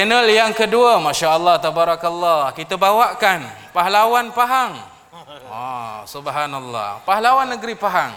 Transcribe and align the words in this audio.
Panel 0.00 0.32
yang 0.32 0.56
kedua, 0.56 0.96
Masya 0.96 1.36
Allah, 1.36 1.60
Tabarakallah. 1.60 2.56
Kita 2.56 2.80
bawakan 2.80 3.44
pahlawan 3.68 4.32
Pahang. 4.32 4.80
Oh, 5.44 6.00
subhanallah. 6.08 7.04
Pahlawan 7.04 7.44
negeri 7.52 7.76
Pahang. 7.76 8.08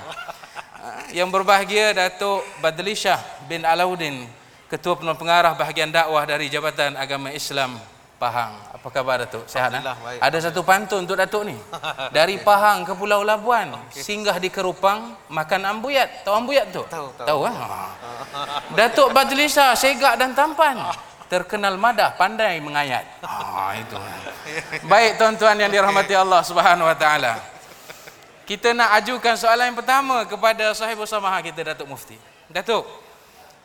Ah, 0.80 1.04
Yang 1.12 1.36
berbahagia 1.36 1.92
Datuk 1.92 2.40
Badli 2.64 2.96
Shah 2.96 3.20
bin 3.52 3.68
Alauddin, 3.68 4.24
Ketua 4.72 4.96
Penuh 4.96 5.12
Pengarah 5.20 5.52
Bahagian 5.60 5.92
Dakwah 5.92 6.24
dari 6.24 6.48
Jabatan 6.48 6.96
Agama 6.96 7.36
Islam 7.36 7.76
Pahang. 8.16 8.56
Apa 8.72 8.88
khabar 8.88 9.28
Datuk? 9.28 9.44
Sehat? 9.52 9.76
ah? 9.76 10.00
Baik. 10.00 10.24
Ada 10.24 10.38
satu 10.48 10.64
pantun 10.64 11.04
untuk 11.04 11.20
Datuk 11.20 11.52
ni. 11.52 11.60
Dari 12.16 12.40
Pahang 12.40 12.88
ke 12.88 12.96
Pulau 12.96 13.28
Labuan, 13.28 13.76
singgah 13.92 14.40
di 14.40 14.48
Kerupang, 14.48 15.20
makan 15.28 15.68
ambuyat. 15.68 16.24
Tahu 16.24 16.32
ambuyat 16.32 16.72
tu? 16.72 16.88
Tahu, 16.88 17.12
tahu. 17.20 17.28
Tahu 17.28 17.40
ah? 17.44 17.92
Datuk 18.72 19.12
Badli 19.12 19.52
Shah, 19.52 19.76
segak 19.76 20.16
dan 20.16 20.32
tampan. 20.32 20.80
Terkenal 21.34 21.82
madah, 21.82 22.14
pandai 22.14 22.62
mengayat. 22.62 23.26
Ah, 23.26 23.74
itu. 23.74 23.98
Baik 24.92 25.18
tuan-tuan 25.18 25.58
yang 25.58 25.74
dirahmati 25.74 26.14
Allah 26.14 26.46
Subhanahu 26.46 26.86
wa 26.86 26.94
taala. 26.94 27.42
Kita 28.46 28.70
nak 28.78 29.02
ajukan 29.02 29.34
soalan 29.34 29.74
yang 29.74 29.78
pertama 29.82 30.30
kepada 30.30 30.78
sahibul 30.78 31.10
samahah 31.10 31.42
kita 31.42 31.74
Datuk 31.74 31.90
Mufti. 31.90 32.14
Datuk, 32.54 32.86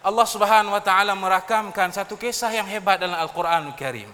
Allah 0.00 0.24
Subhanahu 0.24 0.72
wa 0.72 0.80
taala 0.80 1.12
merakamkan 1.12 1.92
satu 1.92 2.16
kisah 2.16 2.48
yang 2.56 2.64
hebat 2.64 3.04
dalam 3.04 3.20
Al-Quranul 3.20 3.76
Karim. 3.76 4.08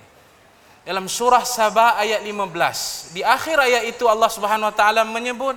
Dalam 0.83 1.07
surah 1.07 1.47
Sabah 1.47 1.95
ayat 2.03 2.27
15. 2.27 3.15
Di 3.15 3.23
akhir 3.23 3.55
ayat 3.55 3.87
itu 3.87 4.11
Allah 4.11 4.35
Subhanahu 4.35 4.67
wa 4.67 4.75
taala 4.75 5.07
menyebut 5.07 5.55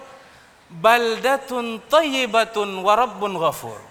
baldatun 0.70 1.82
tayyibatun 1.90 2.78
wa 2.78 2.94
rabbun 2.94 3.42
ghafur. 3.42 3.87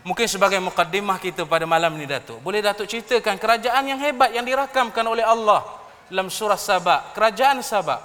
Mungkin 0.00 0.24
sebagai 0.24 0.56
mukaddimah 0.64 1.20
kita 1.20 1.44
pada 1.44 1.68
malam 1.68 1.92
ni 1.92 2.08
Datuk. 2.08 2.40
Boleh 2.40 2.64
Datuk 2.64 2.88
ceritakan 2.88 3.36
kerajaan 3.36 3.84
yang 3.84 4.00
hebat 4.00 4.32
yang 4.32 4.48
dirakamkan 4.48 5.04
oleh 5.04 5.20
Allah 5.20 5.60
dalam 6.08 6.32
surah 6.32 6.56
Sabah, 6.56 7.12
kerajaan 7.12 7.60
Sabah. 7.60 8.00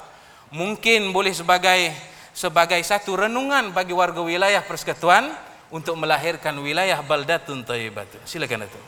Mungkin 0.52 1.16
boleh 1.16 1.32
sebagai 1.32 1.96
sebagai 2.36 2.84
satu 2.84 3.16
renungan 3.16 3.72
bagi 3.72 3.96
warga 3.96 4.20
wilayah 4.20 4.60
persekutuan 4.60 5.32
untuk 5.72 5.96
melahirkan 5.96 6.52
wilayah 6.60 7.00
baldatun 7.00 7.64
tayyibatun. 7.64 8.20
Silakan 8.28 8.68
Datuk. 8.68 8.84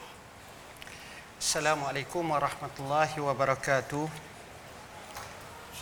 Assalamualaikum 1.39 2.27
warahmatullahi 2.27 3.15
wabarakatuh. 3.23 4.36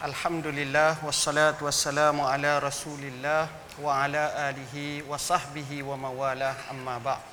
Alhamdulillah 0.03 0.99
wassalatu 1.07 1.71
wassalamu 1.71 2.27
ala 2.27 2.59
Rasulillah 2.59 3.47
wa 3.79 4.03
ala 4.03 4.51
alihi 4.51 4.99
wa 5.07 5.15
sahbihi 5.15 5.87
wa 5.87 5.95
mawalah 5.95 6.51
amma 6.67 6.99
ba'. 6.99 7.23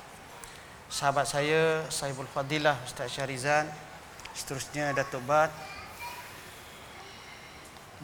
Sahabat 0.86 1.26
saya 1.26 1.82
Saibul 1.90 2.30
Fadilah 2.30 2.78
Ustaz 2.86 3.18
Syarizan, 3.18 3.66
seterusnya 4.30 4.94
Datuk 4.94 5.26
Bat. 5.26 5.50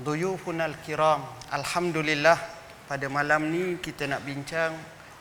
Duyufunal 0.03 0.75
kiram. 0.83 1.23
Alhamdulillah 1.55 2.43
pada 2.91 3.07
malam 3.07 3.55
ni 3.55 3.79
kita 3.79 4.11
nak 4.11 4.27
bincang 4.27 4.75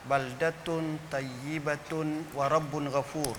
baldatun 0.09 0.97
tayyibatun 1.13 2.33
wa 2.33 2.49
rabbun 2.49 2.89
ghafur. 2.89 3.37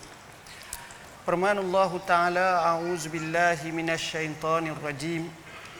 Firman 1.26 1.58
Allah 1.58 1.90
Ta'ala 2.06 2.46
A'udzu 2.70 3.10
billahi 3.10 3.74
minasyaitonir 3.74 4.78
rajim 4.78 5.26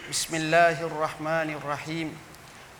Bismillahirrahmanirrahim. 0.08 2.08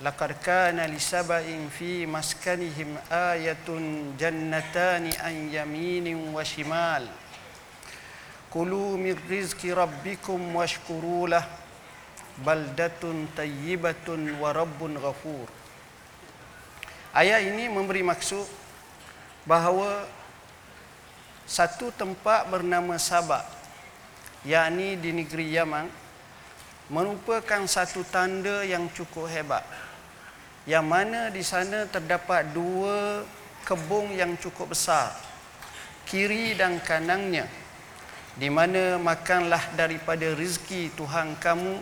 Laqad 0.00 0.32
kana 0.40 0.88
li 0.88 0.96
saba'in 0.96 1.68
fi 1.68 2.08
maskanihim 2.08 2.96
ayatun 3.12 4.16
jannatani 4.16 5.12
an 5.20 5.52
yaminin 5.52 6.16
wa 6.32 6.40
shimal. 6.40 7.04
Kulu 8.48 8.96
min 8.96 9.12
rizki 9.28 9.76
rabbikum 9.76 10.40
washkuru 10.56 11.28
lah. 11.28 11.44
Baldatun 12.40 13.28
tayyibatun 13.36 14.40
wa 14.40 14.48
rabbun 14.56 14.96
ghafur. 14.96 15.52
Ayat 17.12 17.44
ini 17.44 17.68
memberi 17.68 18.00
maksud 18.00 18.48
bahawa 19.44 20.08
satu 21.44 21.92
tempat 21.92 22.48
bernama 22.48 22.96
Sabak 22.96 23.44
yakni 24.48 24.96
di 24.96 25.12
negeri 25.12 25.52
Yaman 25.52 26.07
merupakan 26.88 27.64
satu 27.68 28.04
tanda 28.08 28.64
yang 28.64 28.88
cukup 28.92 29.28
hebat. 29.28 29.64
Yang 30.68 30.84
mana 30.84 31.20
di 31.32 31.40
sana 31.40 31.88
terdapat 31.88 32.52
dua 32.52 33.24
kebun 33.64 34.16
yang 34.16 34.36
cukup 34.40 34.72
besar 34.72 35.28
kiri 36.08 36.56
dan 36.56 36.80
kanannya 36.80 37.44
di 38.40 38.48
mana 38.48 38.96
makanlah 38.96 39.60
daripada 39.76 40.32
rezeki 40.32 40.96
Tuhan 40.96 41.36
kamu 41.36 41.76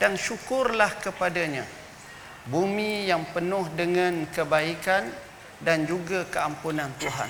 dan 0.00 0.16
syukurlah 0.16 0.96
kepadanya. 1.02 1.66
Bumi 2.48 3.04
yang 3.04 3.26
penuh 3.36 3.68
dengan 3.76 4.24
kebaikan 4.32 5.12
dan 5.60 5.84
juga 5.84 6.24
keampunan 6.32 6.88
Tuhan. 6.96 7.28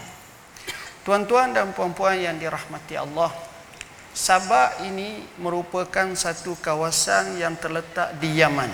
Tuan-tuan 1.02 1.50
dan 1.50 1.74
puan-puan 1.74 2.14
yang 2.20 2.38
dirahmati 2.38 2.94
Allah, 2.94 3.32
Sabak 4.10 4.82
ini 4.82 5.22
merupakan 5.38 6.10
satu 6.18 6.58
kawasan 6.58 7.38
yang 7.38 7.54
terletak 7.54 8.18
di 8.18 8.42
Yaman. 8.42 8.66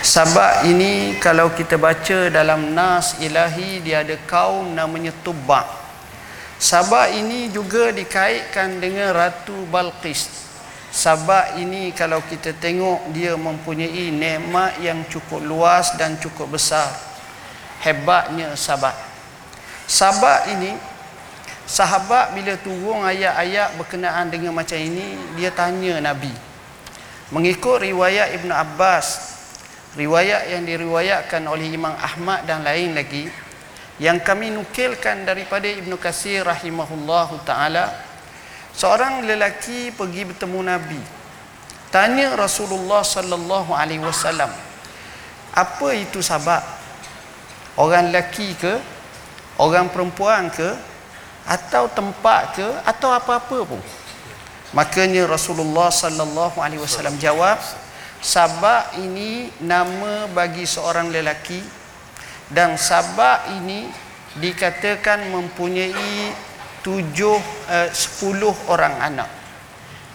Sabak 0.00 0.64
ini 0.64 1.20
kalau 1.20 1.52
kita 1.52 1.76
baca 1.76 2.32
dalam 2.32 2.72
nas 2.72 3.20
ilahi 3.20 3.84
dia 3.84 4.00
ada 4.00 4.16
kaum 4.24 4.72
namanya 4.72 5.12
Tubba. 5.20 5.60
Sabak 6.56 7.12
ini 7.12 7.52
juga 7.52 7.92
dikaitkan 7.92 8.80
dengan 8.80 9.12
Ratu 9.12 9.68
Balqis. 9.68 10.48
Sabak 10.88 11.60
ini 11.60 11.92
kalau 11.92 12.24
kita 12.24 12.56
tengok 12.56 13.12
dia 13.12 13.36
mempunyai 13.36 14.08
nikmat 14.08 14.80
yang 14.80 15.04
cukup 15.12 15.44
luas 15.44 15.92
dan 16.00 16.16
cukup 16.16 16.56
besar. 16.56 16.88
Hebatnya 17.84 18.56
Sabak. 18.56 18.96
Sabak 19.84 20.48
ini 20.48 20.95
sahabat 21.66 22.32
bila 22.32 22.54
turun 22.62 23.02
ayat-ayat 23.02 23.74
berkenaan 23.74 24.30
dengan 24.30 24.54
macam 24.54 24.78
ini 24.78 25.18
dia 25.34 25.50
tanya 25.50 25.98
Nabi. 25.98 26.30
Mengikut 27.34 27.82
riwayat 27.82 28.38
Ibn 28.38 28.50
Abbas 28.54 29.34
riwayat 29.98 30.46
yang 30.54 30.62
diriwayatkan 30.62 31.42
oleh 31.50 31.74
Imam 31.74 31.90
Ahmad 31.98 32.46
dan 32.46 32.62
lain 32.62 32.94
lagi 32.94 33.26
yang 33.98 34.22
kami 34.22 34.54
nukilkan 34.54 35.26
daripada 35.26 35.66
Ibn 35.66 35.90
Kasir 35.98 36.46
rahimahullah 36.46 37.28
ta'ala 37.42 37.84
seorang 38.76 39.26
lelaki 39.26 39.90
pergi 39.90 40.22
bertemu 40.28 40.60
Nabi. 40.62 41.00
Tanya 41.90 42.36
Rasulullah 42.38 43.00
sallallahu 43.02 43.72
alaihi 43.72 44.04
wasallam 44.04 44.52
apa 45.56 45.88
itu 45.96 46.20
sahabat? 46.20 46.60
Orang 47.80 48.12
lelaki 48.12 48.52
ke? 48.60 48.76
Orang 49.56 49.88
perempuan 49.88 50.52
ke 50.52 50.76
atau 51.46 51.86
tempat 51.86 52.58
ke 52.58 52.68
atau 52.82 53.14
apa-apa 53.14 53.58
pun. 53.62 53.82
Makanya 54.74 55.30
Rasulullah 55.30 55.94
sallallahu 55.94 56.58
alaihi 56.58 56.82
wasallam 56.82 57.14
jawab 57.22 57.56
sabak 58.18 58.98
ini 58.98 59.54
nama 59.62 60.26
bagi 60.34 60.66
seorang 60.66 61.14
lelaki 61.14 61.62
dan 62.50 62.74
sabak 62.74 63.46
ini 63.62 63.86
dikatakan 64.42 65.30
mempunyai 65.30 66.34
tujuh 66.82 67.38
uh, 67.70 67.88
sepuluh 67.94 68.52
orang 68.66 68.94
anak. 68.98 69.30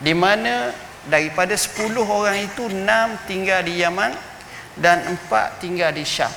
Di 0.03 0.11
mana 0.11 0.75
daripada 1.07 1.55
sepuluh 1.55 2.03
orang 2.03 2.43
itu 2.43 2.67
enam 2.67 3.15
tinggal 3.23 3.63
di 3.63 3.79
Yaman 3.79 4.11
dan 4.75 5.15
empat 5.15 5.63
tinggal 5.63 5.95
di 5.95 6.03
Syam. 6.03 6.31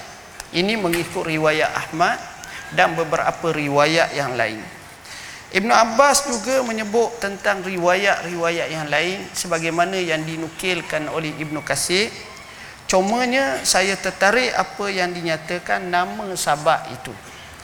Ini 0.55 0.79
mengikut 0.79 1.27
riwayat 1.27 1.75
Ahmad 1.75 2.15
dan 2.79 2.95
beberapa 2.95 3.51
riwayat 3.51 4.15
yang 4.15 4.39
lain 4.39 4.63
Ibn 5.55 5.71
Abbas 5.71 6.27
juga 6.27 6.67
menyebut 6.67 7.23
tentang 7.23 7.63
riwayat-riwayat 7.63 8.75
yang 8.75 8.91
lain 8.91 9.23
sebagaimana 9.31 9.95
yang 10.03 10.27
dinukilkan 10.27 11.07
oleh 11.07 11.31
Ibn 11.39 11.63
Kasir. 11.63 12.11
Cumanya 12.91 13.63
saya 13.63 13.95
tertarik 13.95 14.51
apa 14.51 14.91
yang 14.91 15.15
dinyatakan 15.15 15.87
nama 15.87 16.35
sabak 16.35 16.91
itu. 16.91 17.15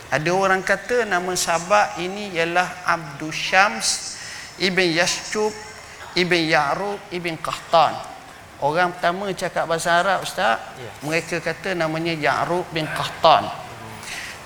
Ada 0.07 0.31
orang 0.31 0.63
kata 0.63 1.03
nama 1.03 1.35
sabak 1.35 1.99
ini 1.99 2.31
ialah 2.31 2.87
Abdul 2.87 3.35
Syams 3.35 4.19
Ibn 4.63 4.87
Yashub 4.87 5.51
Ibn 6.15 6.41
Ya'rub 6.47 6.99
Ibn 7.11 7.35
Qahtan. 7.43 7.95
Orang 8.63 8.95
pertama 8.95 9.31
cakap 9.35 9.67
bahasa 9.67 9.99
Arab 9.99 10.23
Ustaz, 10.23 10.63
Ya. 10.79 10.91
mereka 11.03 11.43
kata 11.43 11.75
namanya 11.75 12.15
Ya'rub 12.15 12.71
bin 12.71 12.87
Qahtan. 12.87 13.51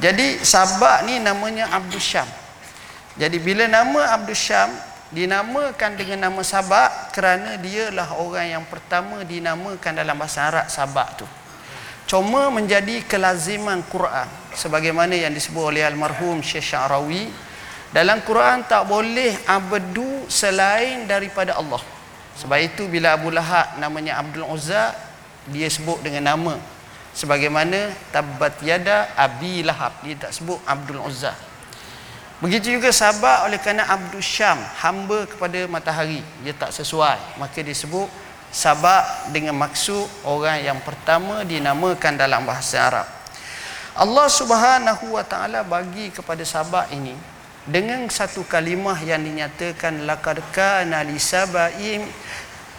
Jadi 0.01 0.41
sabak 0.41 1.05
ni 1.05 1.21
namanya 1.21 1.69
Abdul 1.69 2.01
Syams. 2.01 2.44
Jadi 3.15 3.39
bila 3.39 3.71
nama 3.71 4.19
Abdul 4.19 4.35
Syam 4.35 4.75
dinamakan 5.15 5.95
dengan 5.95 6.27
nama 6.27 6.43
Sabak 6.43 7.15
kerana 7.15 7.55
dialah 7.63 8.19
orang 8.19 8.59
yang 8.59 8.65
pertama 8.67 9.23
dinamakan 9.23 9.93
dalam 9.95 10.19
bahasa 10.19 10.51
Arab 10.51 10.67
Sabak 10.67 11.23
tu. 11.23 11.27
Cuma 12.11 12.51
menjadi 12.51 13.01
kelaziman 13.07 13.81
Quran 13.87 14.29
sebagaimana 14.53 15.17
yang 15.17 15.33
disebut 15.33 15.73
oleh 15.73 15.87
almarhum 15.87 16.45
Syekh 16.45 16.77
Syarawi 16.77 17.33
Dalam 17.95 18.27
Quran 18.27 18.67
tak 18.67 18.91
boleh 18.91 19.39
abdu 19.47 20.27
selain 20.27 21.07
daripada 21.07 21.55
Allah. 21.55 21.79
Sebab 22.35 22.59
itu 22.59 22.91
bila 22.91 23.15
Abu 23.15 23.31
Lahab 23.31 23.79
namanya 23.79 24.19
Abdul 24.19 24.43
Uzza, 24.51 24.91
dia 25.47 25.71
sebut 25.71 26.03
dengan 26.03 26.35
nama. 26.35 26.59
Sebagaimana 27.15 27.95
tabbat 28.11 28.59
yada 28.67 29.15
Abi 29.15 29.63
Lahab. 29.63 29.95
Dia 30.03 30.19
tak 30.19 30.35
sebut 30.35 30.59
Abdul 30.67 31.07
Uzza. 31.07 31.54
Begitu 32.43 32.75
juga 32.75 32.91
sahabat 32.91 33.47
oleh 33.47 33.63
kerana 33.63 33.87
Abdul 33.87 34.25
Syam, 34.25 34.59
hamba 34.83 35.27
kepada 35.29 35.71
matahari. 35.71 36.23
Dia 36.43 36.55
tak 36.55 36.75
sesuai. 36.75 37.39
Maka 37.39 37.63
dia 37.63 37.77
sebut 37.77 38.11
sabak 38.55 39.35
dengan 39.35 39.59
maksud 39.59 40.07
orang 40.23 40.63
yang 40.63 40.79
pertama 40.83 41.43
dinamakan 41.43 42.15
dalam 42.15 42.47
bahasa 42.47 42.79
Arab. 42.79 43.07
Allah 43.95 44.27
Subhanahu 44.27 45.15
wa 45.15 45.23
taala 45.23 45.63
bagi 45.63 46.11
kepada 46.11 46.43
sabak 46.43 46.91
ini 46.91 47.15
dengan 47.63 48.03
satu 48.11 48.43
kalimah 48.43 48.99
yang 49.03 49.23
dinyatakan 49.23 50.03
laqad 50.03 50.43
kana 50.51 51.07
lisabaim 51.07 52.07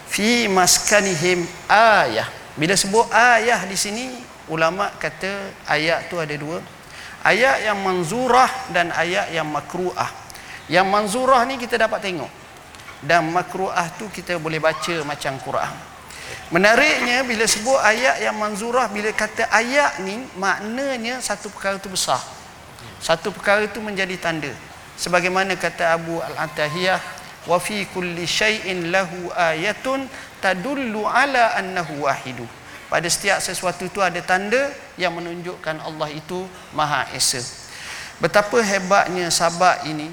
fi 0.08 0.48
maskanihim 0.51 1.48
ayah. 1.72 2.28
Bila 2.56 2.75
sebut 2.75 3.08
ayah 3.12 3.63
di 3.68 3.75
sini 3.75 4.12
ulama 4.48 4.92
kata 4.96 5.51
ayat 5.68 6.08
tu 6.08 6.19
ada 6.19 6.36
dua. 6.36 6.60
Ayat 7.25 7.66
yang 7.66 7.81
manzurah 7.81 8.69
dan 8.69 8.94
ayat 8.94 9.33
yang 9.33 9.50
makruah. 9.50 10.13
Yang 10.69 10.86
manzurah 10.86 11.42
ni 11.50 11.57
kita 11.57 11.81
dapat 11.81 12.06
tengok. 12.06 12.30
Dan 13.01 13.33
makruah 13.33 13.89
tu 13.98 14.06
kita 14.13 14.38
boleh 14.38 14.62
baca 14.62 15.01
macam 15.01 15.33
Quran. 15.42 15.74
Menariknya 16.54 17.25
bila 17.25 17.50
sebut 17.50 17.81
ayat 17.81 18.22
yang 18.22 18.38
manzurah 18.38 18.86
bila 18.94 19.10
kata 19.10 19.50
ayat 19.50 20.06
ni 20.06 20.22
maknanya 20.38 21.18
satu 21.18 21.50
perkara 21.50 21.81
itu 21.81 21.89
besar. 21.89 22.22
Satu 23.01 23.33
perkara 23.33 23.66
itu 23.66 23.81
menjadi 23.81 24.13
tanda. 24.22 24.54
Sebagaimana 24.94 25.57
kata 25.57 25.98
Abu 25.98 26.22
Al-Atahiyah 26.22 27.01
wa 27.50 27.57
fi 27.57 27.89
kulli 27.89 28.30
syai'in 28.30 28.94
lahu 28.94 29.33
ayatun 29.33 30.06
tadullu 30.42 31.10
ala 31.10 31.57
annahu 31.57 32.06
wahidu. 32.06 32.45
Pada 32.96 33.12
setiap 33.12 33.44
sesuatu 33.44 33.84
itu 33.84 34.00
ada 34.00 34.24
tanda 34.24 34.72
yang 34.96 35.12
menunjukkan 35.20 35.84
Allah 35.84 36.08
itu 36.16 36.48
Maha 36.72 37.12
Esa. 37.12 37.44
Betapa 38.24 38.56
hebatnya 38.64 39.28
sahabat 39.28 39.84
ini 39.84 40.08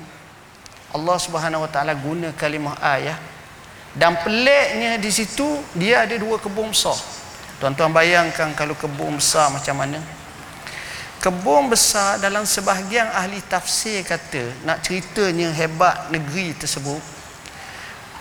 Allah 0.90 1.14
Subhanahu 1.14 1.62
Wa 1.62 1.70
Taala 1.70 1.94
guna 1.94 2.34
kalimah 2.34 2.74
ayat 2.82 3.22
dan 3.94 4.18
peliknya 4.26 4.98
di 4.98 5.14
situ 5.14 5.62
dia 5.78 6.02
ada 6.02 6.18
dua 6.18 6.42
kebun 6.42 6.74
besar. 6.74 6.98
Tuan-tuan 7.62 7.94
bayangkan 7.94 8.50
kalau 8.58 8.74
kebun 8.74 9.14
besar 9.14 9.46
macam 9.54 9.78
mana? 9.78 10.02
Kebun 11.22 11.70
besar 11.70 12.18
dalam 12.18 12.42
sebahagian 12.42 13.06
ahli 13.14 13.38
tafsir 13.46 14.02
kata 14.02 14.66
nak 14.66 14.82
ceritanya 14.82 15.54
hebat 15.54 16.10
negeri 16.10 16.50
tersebut. 16.58 16.98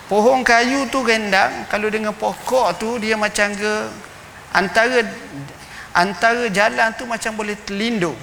Pohon 0.05 0.45
kayu 0.45 0.85
tu 0.93 1.01
rendang 1.01 1.65
kalau 1.65 1.89
dengan 1.89 2.13
pokok 2.13 2.77
tu 2.77 3.01
dia 3.01 3.17
macam 3.17 3.49
ke 3.57 3.73
antara 4.51 5.03
antara 5.91 6.47
jalan 6.51 6.91
tu 6.95 7.03
macam 7.07 7.31
boleh 7.35 7.55
terlindung. 7.67 8.15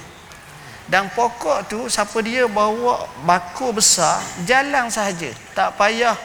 Dan 0.89 1.05
pokok 1.13 1.69
tu 1.69 1.85
siapa 1.85 2.17
dia 2.25 2.49
bawa 2.49 3.05
bako 3.21 3.77
besar 3.77 4.17
jalan 4.41 4.89
sahaja. 4.89 5.29
Tak 5.53 5.77
payah 5.77 6.17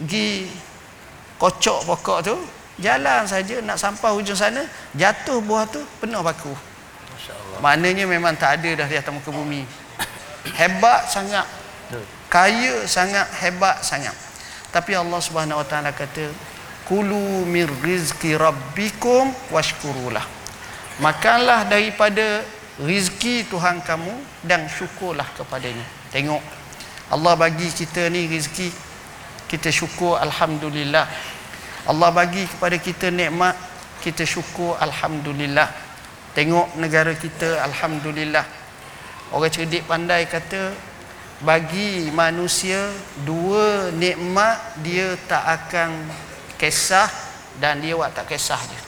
pergi 0.00 0.48
kocok 1.36 1.84
pokok 1.84 2.18
tu. 2.24 2.36
Jalan 2.78 3.26
saja 3.26 3.58
nak 3.58 3.74
sampai 3.74 4.14
hujung 4.14 4.38
sana 4.38 4.62
jatuh 4.94 5.42
buah 5.42 5.66
tu 5.68 5.82
penuh 5.98 6.22
baku. 6.22 6.54
Maknanya 7.58 8.06
memang 8.06 8.38
tak 8.38 8.62
ada 8.62 8.84
dah 8.84 8.88
di 8.88 8.96
atas 8.96 9.12
muka 9.12 9.34
bumi. 9.34 9.66
Hebat 10.54 11.10
sangat. 11.10 11.44
Kaya 12.30 12.86
sangat 12.86 13.26
hebat 13.42 13.82
sangat. 13.82 14.14
Tapi 14.70 14.94
Allah 14.94 15.20
Subhanahu 15.20 15.58
Wa 15.60 15.66
Taala 15.66 15.90
kata 15.90 16.30
kulu 16.88 17.44
mir 17.44 17.68
rizki 17.84 18.32
rabbikum 18.32 19.28
washkurulah. 19.52 20.24
Makanlah 20.98 21.68
daripada 21.68 22.42
rizki 22.80 23.44
Tuhan 23.46 23.84
kamu 23.84 24.10
dan 24.48 24.66
syukurlah 24.66 25.28
kepadanya. 25.36 25.84
Tengok 26.10 26.40
Allah 27.12 27.34
bagi 27.36 27.68
kita 27.68 28.08
ni 28.08 28.24
rizki 28.26 28.72
kita 29.48 29.68
syukur 29.68 30.16
alhamdulillah. 30.16 31.04
Allah 31.88 32.10
bagi 32.12 32.44
kepada 32.48 32.76
kita 32.80 33.12
nikmat 33.12 33.52
kita 34.00 34.24
syukur 34.24 34.76
alhamdulillah. 34.80 35.68
Tengok 36.32 36.76
negara 36.80 37.12
kita 37.12 37.64
alhamdulillah. 37.68 38.44
Orang 39.32 39.52
cerdik 39.52 39.84
pandai 39.84 40.24
kata 40.24 40.72
bagi 41.44 42.10
manusia 42.10 42.90
dua 43.22 43.92
nikmat 43.94 44.56
dia 44.80 45.14
tak 45.30 45.44
akan 45.44 45.90
kisah 46.58 47.06
dan 47.62 47.78
dia 47.78 47.94
buat 47.94 48.10
tak 48.10 48.34
kisah 48.34 48.58
je. 48.58 48.80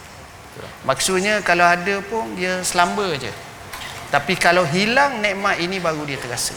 Maksudnya 0.84 1.40
kalau 1.40 1.64
ada 1.64 2.02
pun 2.04 2.34
dia 2.34 2.60
selamba 2.66 3.14
je. 3.16 3.30
Tapi 4.10 4.34
kalau 4.34 4.66
hilang 4.66 5.22
nikmat 5.22 5.62
ini 5.62 5.78
baru 5.78 6.02
dia 6.02 6.18
terasa. 6.18 6.52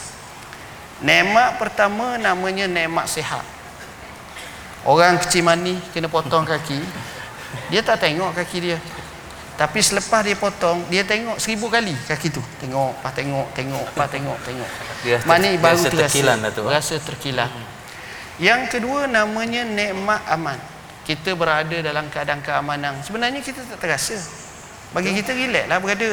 Nikmat 1.06 1.62
pertama 1.62 2.18
namanya 2.18 2.66
nikmat 2.66 3.06
sihat. 3.06 3.46
Orang 4.84 5.22
kecil 5.22 5.46
mani 5.46 5.78
kena 5.94 6.10
potong 6.10 6.44
kaki. 6.44 6.82
Dia 7.70 7.86
tak 7.86 8.02
tengok 8.04 8.34
kaki 8.34 8.58
dia. 8.60 8.78
Tapi 9.54 9.86
selepas 9.86 10.26
dia 10.26 10.34
potong 10.34 10.82
Dia 10.90 11.06
tengok 11.06 11.38
seribu 11.38 11.70
kali 11.70 11.94
kaki 12.10 12.34
tu. 12.34 12.42
Tengok, 12.58 13.06
pas 13.06 13.14
tengok, 13.14 13.54
tengok, 13.54 13.86
pas 13.94 14.10
tengok, 14.10 14.38
tengok. 14.42 14.70
Dia 15.06 15.22
Mani 15.30 15.62
baru 15.62 15.78
rasa 15.78 15.90
terasa. 15.94 16.10
terkilan 16.10 16.38
tu. 16.50 16.64
Rasa 16.66 16.96
terkilan. 16.98 17.50
Yang 18.42 18.62
kedua 18.74 19.06
namanya 19.06 19.62
nikmat 19.62 20.26
aman 20.26 20.73
Kita 21.04 21.36
berada 21.36 21.78
dalam 21.84 22.08
keadaan 22.08 22.40
keamanan 22.40 23.04
Sebenarnya 23.04 23.44
kita 23.44 23.60
tak 23.68 23.80
terasa 23.84 24.16
Bagi 24.96 25.12
kita 25.12 25.36
relax 25.36 25.66
lah 25.68 25.78
berada 25.84 26.12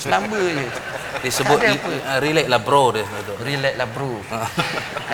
Selamba 0.00 0.40
je 0.40 0.66
Disebut 1.20 1.58
uh, 1.60 2.18
relax 2.20 2.46
lah 2.48 2.60
bro 2.60 2.92
dia. 2.92 3.04
Relax 3.40 3.74
lah 3.76 3.88
bro 3.88 4.20
Ha, 4.28 4.40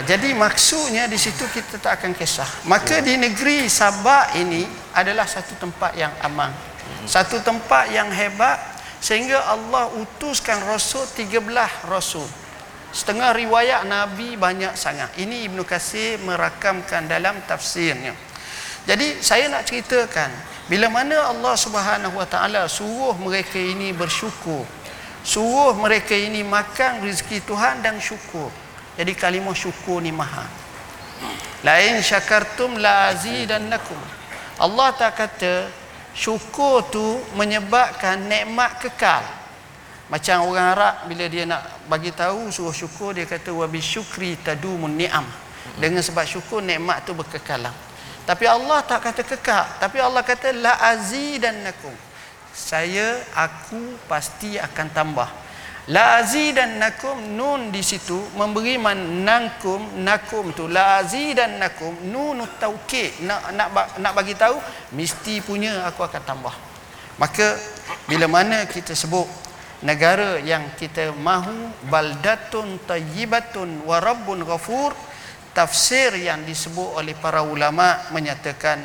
Jadi 0.10 0.34
maksudnya 0.34 1.06
di 1.06 1.18
situ 1.18 1.44
kita 1.50 1.78
tak 1.78 2.00
akan 2.00 2.12
kisah. 2.16 2.66
Maka 2.66 3.02
di 3.04 3.18
negeri 3.18 3.66
Sabak 3.70 4.34
ini 4.38 4.66
adalah 4.96 5.26
satu 5.28 5.54
tempat 5.58 5.94
yang 5.94 6.10
aman. 6.24 6.50
Satu 7.06 7.42
tempat 7.42 7.90
yang 7.90 8.10
hebat 8.10 8.58
sehingga 9.02 9.42
Allah 9.50 9.90
utuskan 9.98 10.62
rasul 10.66 11.02
13 11.06 11.42
rasul. 11.90 12.26
Setengah 12.92 13.34
riwayat 13.34 13.88
Nabi 13.88 14.36
banyak 14.36 14.76
sangat. 14.76 15.16
Ini 15.16 15.48
Ibnu 15.50 15.64
Kasir 15.64 16.20
merakamkan 16.22 17.08
dalam 17.08 17.40
tafsirnya. 17.48 18.14
Jadi 18.82 19.22
saya 19.22 19.46
nak 19.46 19.62
ceritakan 19.62 20.30
bila 20.66 20.90
mana 20.90 21.30
Allah 21.30 21.54
Subhanahu 21.54 22.18
Wa 22.18 22.26
Taala 22.26 22.66
suruh 22.66 23.14
mereka 23.14 23.58
ini 23.58 23.94
bersyukur. 23.94 24.66
Suruh 25.22 25.78
mereka 25.78 26.18
ini 26.18 26.42
makan 26.42 27.06
rezeki 27.06 27.46
Tuhan 27.46 27.78
dan 27.78 28.02
syukur. 28.02 28.50
Jadi 28.98 29.14
kalimah 29.14 29.54
syukur 29.54 30.02
ni 30.02 30.10
maha. 30.10 30.42
Lain 31.62 32.02
syakartum 32.02 32.74
la 32.82 33.14
azidannakum. 33.14 33.98
Allah 34.58 34.90
tak 34.98 35.14
kata 35.14 35.70
syukur 36.10 36.82
tu 36.90 37.22
menyebabkan 37.38 38.18
nikmat 38.18 38.82
kekal. 38.82 39.22
Macam 40.10 40.50
orang 40.50 40.74
Arab 40.74 40.94
bila 41.06 41.24
dia 41.30 41.46
nak 41.46 41.86
bagi 41.86 42.10
tahu 42.10 42.50
suruh 42.50 42.74
syukur 42.74 43.14
dia 43.14 43.30
kata 43.30 43.54
wa 43.54 43.70
bisyukri 43.70 44.34
tadumun 44.42 44.98
ni'am. 44.98 45.24
Dengan 45.78 46.02
sebab 46.02 46.26
syukur 46.26 46.58
nikmat 46.58 47.06
tu 47.06 47.14
berkekalan. 47.14 47.91
Tapi 48.22 48.44
Allah 48.46 48.78
tak 48.86 49.02
kata 49.02 49.22
kekal, 49.26 49.66
tapi 49.82 49.98
Allah 49.98 50.22
kata 50.22 50.54
la 50.54 50.78
azidannakum. 50.94 51.90
Saya 52.54 53.18
aku 53.34 53.98
pasti 54.06 54.60
akan 54.60 54.88
tambah. 54.94 55.28
La 55.90 56.22
azidannakum 56.22 57.34
nun 57.34 57.74
di 57.74 57.82
situ 57.82 58.14
memberi 58.38 58.78
man 58.78 59.26
nakum 59.26 59.82
nakum 60.06 60.54
tu 60.54 60.70
la 60.70 61.02
azidannakum 61.02 62.06
nun 62.06 62.38
taukid 62.62 63.26
nak 63.26 63.50
nak 63.50 63.98
nak 63.98 64.12
bagi 64.14 64.38
tahu 64.38 64.62
mesti 64.94 65.42
punya 65.42 65.82
aku 65.90 66.06
akan 66.06 66.22
tambah. 66.22 66.54
Maka 67.18 67.58
bila 68.06 68.30
mana 68.30 68.62
kita 68.70 68.94
sebut 68.94 69.26
negara 69.82 70.38
yang 70.38 70.62
kita 70.78 71.10
mahu 71.18 71.74
baldatun 71.90 72.78
tayyibatun 72.86 73.82
wa 73.82 73.98
rabbun 73.98 74.46
ghafur 74.46 74.94
tafsir 75.52 76.16
yang 76.16 76.42
disebut 76.44 76.96
oleh 76.96 77.12
para 77.16 77.44
ulama 77.44 78.00
menyatakan 78.12 78.80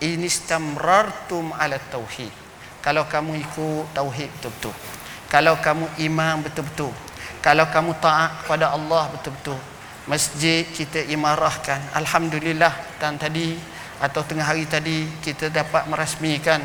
inistamrartum 0.00 1.52
ala 1.54 1.76
tauhid. 1.90 2.32
Kalau 2.80 3.04
kamu 3.04 3.36
ikut 3.44 3.92
tauhid 3.92 4.30
betul-betul. 4.40 4.74
Kalau 5.28 5.54
kamu 5.60 5.86
iman 6.10 6.40
betul-betul. 6.40 6.92
Kalau 7.44 7.68
kamu 7.68 7.92
taat 8.00 8.42
kepada 8.42 8.72
Allah 8.72 9.12
betul-betul. 9.12 9.60
Masjid 10.08 10.64
kita 10.64 11.04
imarahkan. 11.12 11.78
Alhamdulillah 11.92 12.72
dan 12.96 13.20
tadi 13.20 13.54
atau 14.00 14.24
tengah 14.24 14.48
hari 14.48 14.64
tadi 14.64 15.04
kita 15.20 15.52
dapat 15.52 15.84
merasmikan 15.86 16.64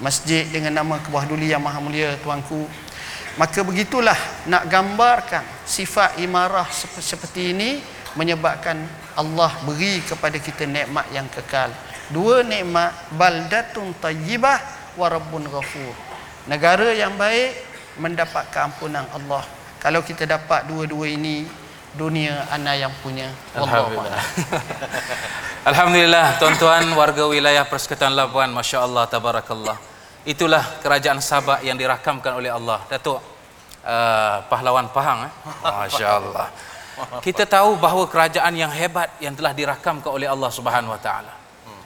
masjid 0.00 0.48
dengan 0.48 0.80
nama 0.80 0.96
Kebah 0.98 1.28
Duli 1.28 1.52
yang 1.52 1.60
Maha 1.60 1.78
Mulia 1.78 2.16
tuanku. 2.24 2.64
Maka 3.36 3.60
begitulah 3.66 4.16
nak 4.48 4.64
gambarkan 4.70 5.44
sifat 5.68 6.22
imarah 6.22 6.66
sep- 6.70 7.02
seperti 7.02 7.52
ini 7.52 7.70
menyebabkan 8.14 8.78
Allah 9.14 9.50
beri 9.66 10.02
kepada 10.02 10.38
kita 10.38 10.66
nikmat 10.66 11.06
yang 11.14 11.26
kekal. 11.30 11.70
Dua 12.10 12.42
nikmat 12.42 12.94
baldatun 13.14 13.94
tayyibah 13.98 14.58
wa 14.98 15.06
rabbun 15.10 15.46
ghafur. 15.50 15.94
Negara 16.50 16.92
yang 16.92 17.14
baik 17.16 17.54
mendapat 17.98 18.50
keampunan 18.50 19.06
Allah. 19.14 19.42
Kalau 19.78 20.00
kita 20.00 20.24
dapat 20.24 20.66
dua-dua 20.68 21.08
ini, 21.12 21.44
dunia 21.94 22.48
ana 22.50 22.74
yang 22.74 22.92
punya. 23.00 23.30
Alhamdulillah. 23.54 24.24
Alhamdulillah 25.64 26.36
tuan-tuan 26.36 26.84
warga 26.92 27.24
wilayah 27.24 27.64
Persekutuan 27.64 28.12
Labuan 28.12 28.52
Masya 28.52 28.84
Allah 28.84 29.08
Tabarakallah 29.08 29.80
Itulah 30.28 30.60
kerajaan 30.84 31.24
Sabak 31.24 31.64
yang 31.64 31.80
dirakamkan 31.80 32.36
oleh 32.36 32.52
Allah 32.52 32.84
Datuk 32.84 33.16
uh, 33.80 34.44
pahlawan 34.52 34.92
Pahang 34.92 35.24
eh? 35.24 35.32
Masya 35.88 36.20
Allah 36.20 36.52
Kita 37.22 37.44
tahu 37.48 37.76
bahawa 37.80 38.06
kerajaan 38.06 38.54
yang 38.54 38.70
hebat 38.70 39.10
yang 39.18 39.34
telah 39.34 39.50
dirakamkan 39.50 40.10
oleh 40.10 40.30
Allah 40.30 40.50
Subhanahu 40.50 40.94
Wa 40.94 41.00
Taala. 41.02 41.32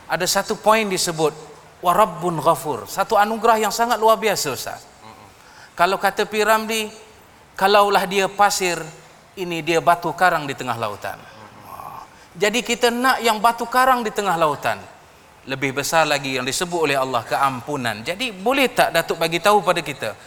Ada 0.09 0.25
satu 0.25 0.57
poin 0.57 0.89
disebut 0.89 1.33
Warabbun 1.85 2.41
ghafur. 2.43 2.89
Satu 2.91 3.15
anugerah 3.15 3.69
yang 3.69 3.73
sangat 3.73 4.01
luar 4.01 4.19
biasa 4.19 4.47
Ustaz. 4.53 4.81
Kalau 5.79 5.97
kata 6.01 6.27
Piramdi 6.27 6.91
Kalaulah 7.59 8.07
dia 8.07 8.31
pasir 8.31 8.79
Ini 9.39 9.63
dia 9.63 9.79
batu 9.79 10.11
karang 10.15 10.51
di 10.51 10.55
tengah 10.55 10.75
lautan. 10.75 11.19
Jadi 12.35 12.63
kita 12.63 12.91
nak 12.91 13.23
yang 13.23 13.39
batu 13.39 13.67
karang 13.67 14.03
di 14.03 14.11
tengah 14.11 14.35
lautan. 14.35 14.79
Lebih 15.47 15.79
besar 15.79 16.05
lagi 16.07 16.35
yang 16.35 16.47
disebut 16.47 16.91
oleh 16.91 16.99
Allah 16.99 17.23
keampunan. 17.23 18.03
Jadi 18.03 18.35
boleh 18.35 18.67
tak 18.71 18.91
Datuk 18.91 19.23
bagi 19.23 19.39
tahu 19.39 19.63
pada 19.63 19.79
kita 19.79 20.19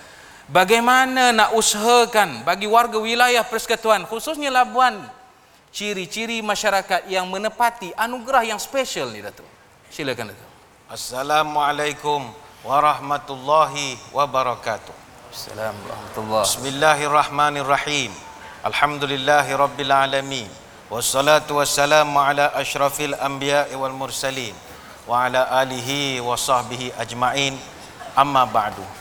bagaimana 0.52 1.32
nak 1.32 1.56
usahakan 1.56 2.44
bagi 2.44 2.68
warga 2.68 3.00
wilayah 3.00 3.42
persekutuan 3.48 4.04
khususnya 4.04 4.52
Labuan 4.52 5.00
ciri-ciri 5.72 6.44
masyarakat 6.44 7.08
yang 7.08 7.26
menepati 7.32 7.96
anugerah 7.96 8.44
yang 8.44 8.60
special 8.60 9.10
ni 9.16 9.24
Datuk. 9.24 9.48
Silakan 9.88 10.36
Datuk. 10.36 10.50
Assalamualaikum 10.92 12.28
warahmatullahi 12.68 13.96
wabarakatuh. 14.12 14.92
Assalamualaikum 15.32 15.88
warahmatullahi 15.88 16.44
Bismillahirrahmanirrahim. 16.44 18.12
Alhamdulillahi 18.68 19.56
rabbil 19.56 19.92
alamin. 19.96 20.52
Wassalatu 20.92 21.64
wassalamu 21.64 22.20
ala 22.20 22.52
asyrafil 22.52 23.16
anbiya'i 23.16 23.72
wal 23.80 23.96
mursalin 23.96 24.52
wa 25.08 25.24
ala 25.24 25.48
alihi 25.64 26.20
wa 26.20 26.36
sahbihi 26.36 26.92
ajma'in. 27.00 27.56
Amma 28.12 28.44
ba'du. 28.44 29.01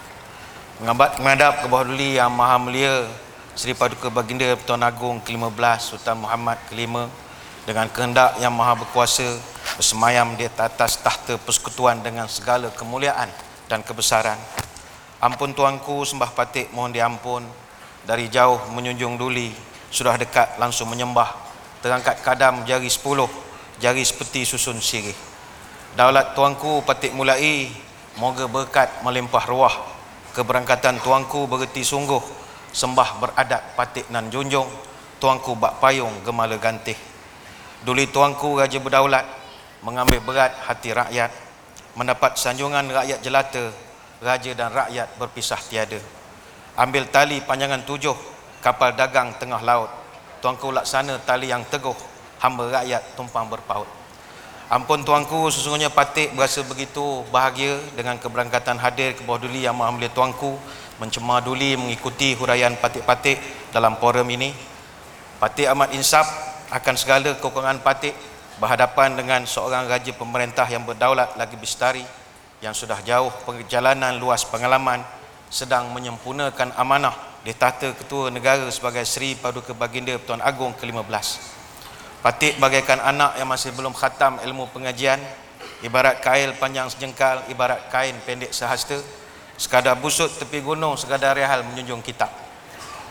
Mengabat 0.81 1.21
menghadap 1.21 1.61
ke 1.61 1.69
bawah 1.69 1.85
duli 1.85 2.17
yang 2.17 2.33
maha 2.33 2.57
mulia 2.57 3.05
Seri 3.53 3.77
Paduka 3.77 4.09
Baginda 4.09 4.49
Tuan 4.65 4.81
Agong 4.81 5.21
ke-15 5.21 5.77
Sultan 5.77 6.25
Muhammad 6.25 6.57
ke-5 6.73 7.05
dengan 7.69 7.85
kehendak 7.93 8.41
yang 8.41 8.49
maha 8.57 8.81
berkuasa 8.81 9.29
bersemayam 9.77 10.33
di 10.41 10.49
atas 10.49 10.97
tahta 11.05 11.37
persekutuan 11.37 12.01
dengan 12.01 12.25
segala 12.33 12.73
kemuliaan 12.73 13.29
dan 13.69 13.85
kebesaran. 13.85 14.41
Ampun 15.21 15.53
tuanku 15.53 16.01
sembah 16.01 16.33
patik 16.33 16.73
mohon 16.73 16.97
diampun 16.97 17.45
dari 18.09 18.33
jauh 18.33 18.73
menjunjung 18.73 19.21
duli 19.21 19.53
sudah 19.93 20.17
dekat 20.17 20.57
langsung 20.57 20.89
menyembah 20.89 21.29
terangkat 21.85 22.25
kadam 22.25 22.65
jari 22.65 22.89
sepuluh 22.89 23.29
jari 23.85 24.01
seperti 24.01 24.49
susun 24.49 24.81
sirih. 24.81 25.13
Daulat 25.93 26.33
tuanku 26.33 26.81
patik 26.89 27.13
mulai 27.13 27.69
moga 28.17 28.49
berkat 28.49 29.05
melimpah 29.05 29.45
ruah 29.45 30.00
keberangkatan 30.33 31.03
tuanku 31.03 31.47
bererti 31.51 31.83
sungguh 31.85 32.21
sembah 32.71 33.23
beradat 33.23 33.75
patik 33.75 34.07
nan 34.09 34.31
junjung. 34.31 34.69
Tuanku 35.21 35.53
bak 35.53 35.85
payung 35.85 36.25
gemala 36.25 36.57
gantih. 36.57 36.97
Duli 37.85 38.09
tuanku 38.09 38.57
raja 38.57 38.81
berdaulat 38.81 39.29
mengambil 39.85 40.17
berat 40.25 40.57
hati 40.65 40.97
rakyat 40.97 41.29
mendapat 41.93 42.41
sanjungan 42.41 42.89
rakyat 42.89 43.21
jelata 43.21 43.69
raja 44.25 44.51
dan 44.57 44.73
rakyat 44.73 45.13
berpisah 45.21 45.61
tiada. 45.61 46.01
Ambil 46.81 47.05
tali 47.13 47.45
panjangan 47.45 47.85
tujuh 47.85 48.17
kapal 48.65 48.97
dagang 48.97 49.37
tengah 49.37 49.61
laut. 49.61 49.93
Tuanku 50.41 50.73
laksana 50.73 51.21
tali 51.21 51.53
yang 51.53 51.69
teguh 51.69 51.97
hamba 52.41 52.81
rakyat 52.81 53.13
tumpang 53.13 53.45
berpaut 53.45 54.00
Ampun 54.71 55.03
tuanku 55.03 55.51
sesungguhnya 55.51 55.91
patik 55.91 56.31
berasa 56.39 56.63
begitu 56.63 57.27
bahagia 57.35 57.75
dengan 57.99 58.15
keberangkatan 58.23 58.79
hadir 58.79 59.19
ke 59.19 59.27
bawah 59.27 59.43
duli 59.43 59.67
yang 59.67 59.75
maha 59.75 59.91
mulia 59.91 60.07
tuanku 60.15 60.55
mencemar 61.03 61.43
duli 61.43 61.75
mengikuti 61.75 62.39
huraian 62.39 62.79
patik-patik 62.79 63.43
dalam 63.75 63.99
forum 63.99 64.31
ini. 64.31 64.55
Patik 65.43 65.67
amat 65.75 65.91
insaf 65.91 66.31
akan 66.71 66.95
segala 66.95 67.35
kekurangan 67.35 67.83
patik 67.83 68.15
berhadapan 68.63 69.19
dengan 69.19 69.43
seorang 69.43 69.91
raja 69.91 70.15
pemerintah 70.15 70.71
yang 70.71 70.87
berdaulat 70.87 71.35
lagi 71.35 71.59
bestari 71.59 72.07
yang 72.63 72.71
sudah 72.71 73.03
jauh 73.03 73.35
perjalanan 73.43 74.23
luas 74.23 74.47
pengalaman 74.47 75.03
sedang 75.51 75.91
menyempurnakan 75.91 76.79
amanah 76.79 77.19
di 77.43 77.51
tahta 77.59 77.91
ketua 77.91 78.31
negara 78.31 78.71
sebagai 78.71 79.03
Seri 79.03 79.35
Paduka 79.35 79.75
Baginda 79.75 80.15
Tuan 80.23 80.39
Agong 80.39 80.79
ke-15. 80.79 81.59
Patik 82.21 82.61
bagaikan 82.61 83.01
anak 83.01 83.41
yang 83.41 83.49
masih 83.49 83.73
belum 83.73 83.97
khatam 83.97 84.37
ilmu 84.45 84.69
pengajian 84.77 85.17
Ibarat 85.81 86.21
kail 86.21 86.53
panjang 86.61 86.93
sejengkal 86.93 87.49
Ibarat 87.49 87.89
kain 87.89 88.13
pendek 88.29 88.53
sehasta 88.53 89.01
Sekadar 89.57 89.97
busut 89.97 90.29
tepi 90.29 90.61
gunung 90.61 91.01
Sekadar 91.01 91.33
rehal 91.33 91.65
menjunjung 91.65 92.05
kitab. 92.05 92.29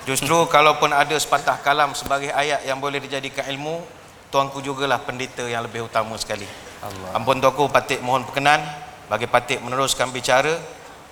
Justru 0.05 0.45
kalaupun 0.45 0.93
ada 0.93 1.17
sepatah 1.17 1.57
kalam 1.65 1.97
Sebagai 1.97 2.29
ayat 2.29 2.61
yang 2.69 2.77
boleh 2.77 3.01
dijadikan 3.01 3.49
ilmu 3.49 3.81
Tuanku 4.29 4.61
jugalah 4.61 5.01
pendeta 5.01 5.41
yang 5.41 5.65
lebih 5.65 5.89
utama 5.89 6.13
sekali. 6.13 6.45
Allah. 6.85 7.17
Ampun 7.17 7.41
tuanku 7.41 7.65
patik 7.65 8.05
mohon 8.05 8.29
perkenan 8.29 8.61
Bagi 9.09 9.25
patik 9.25 9.57
meneruskan 9.65 10.13
bicara 10.13 10.53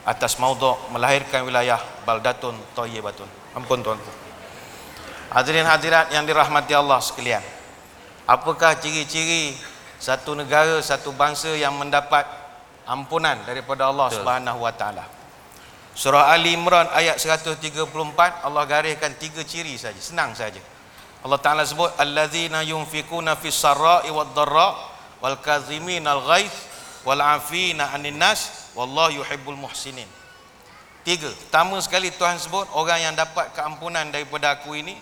Atas 0.06 0.38
mauduk 0.38 0.78
melahirkan 0.94 1.50
wilayah 1.50 1.82
Baldatun 2.06 2.54
Toyibatun 2.78 3.26
Ampun 3.58 3.82
tuanku. 3.82 4.12
Hadirin 5.34 5.66
hadirat 5.66 6.14
yang 6.14 6.30
dirahmati 6.30 6.78
Allah 6.78 7.02
sekalian 7.02 7.57
Apakah 8.28 8.76
ciri-ciri 8.76 9.56
satu 9.98 10.36
negara, 10.36 10.84
satu 10.84 11.16
bangsa 11.16 11.56
yang 11.56 11.80
mendapat 11.80 12.28
ampunan 12.84 13.40
daripada 13.48 13.88
Allah 13.88 14.12
Betul. 14.12 14.20
Subhanahu 14.20 14.60
wa 14.68 14.74
taala? 14.76 15.06
Surah 15.98 16.30
Ali 16.30 16.54
Imran 16.54 16.86
ayat 16.94 17.18
134 17.18 17.90
Allah 18.46 18.64
gariskan 18.70 19.18
tiga 19.18 19.42
ciri 19.42 19.74
saja, 19.80 19.98
senang 19.98 20.38
saja. 20.38 20.62
Allah 21.26 21.42
Taala 21.42 21.66
sebut 21.66 21.90
allazina 21.98 22.62
yunfikuna 22.62 23.34
fis 23.34 23.58
sarai 23.58 24.06
wad 24.14 24.38
dharra 24.38 24.78
wal 25.18 25.42
kazimin 25.42 26.06
al 26.06 26.22
wal 27.02 27.22
afina 27.24 27.90
anin 27.98 28.22
nas 28.22 28.70
wallahu 28.78 29.18
yuhibbul 29.18 29.58
muhsinin. 29.58 30.06
Tiga. 31.02 31.32
Pertama 31.32 31.82
sekali 31.82 32.14
Tuhan 32.14 32.38
sebut 32.38 32.70
orang 32.78 33.00
yang 33.02 33.16
dapat 33.18 33.50
keampunan 33.58 34.06
daripada 34.12 34.60
aku 34.60 34.78
ini 34.78 34.94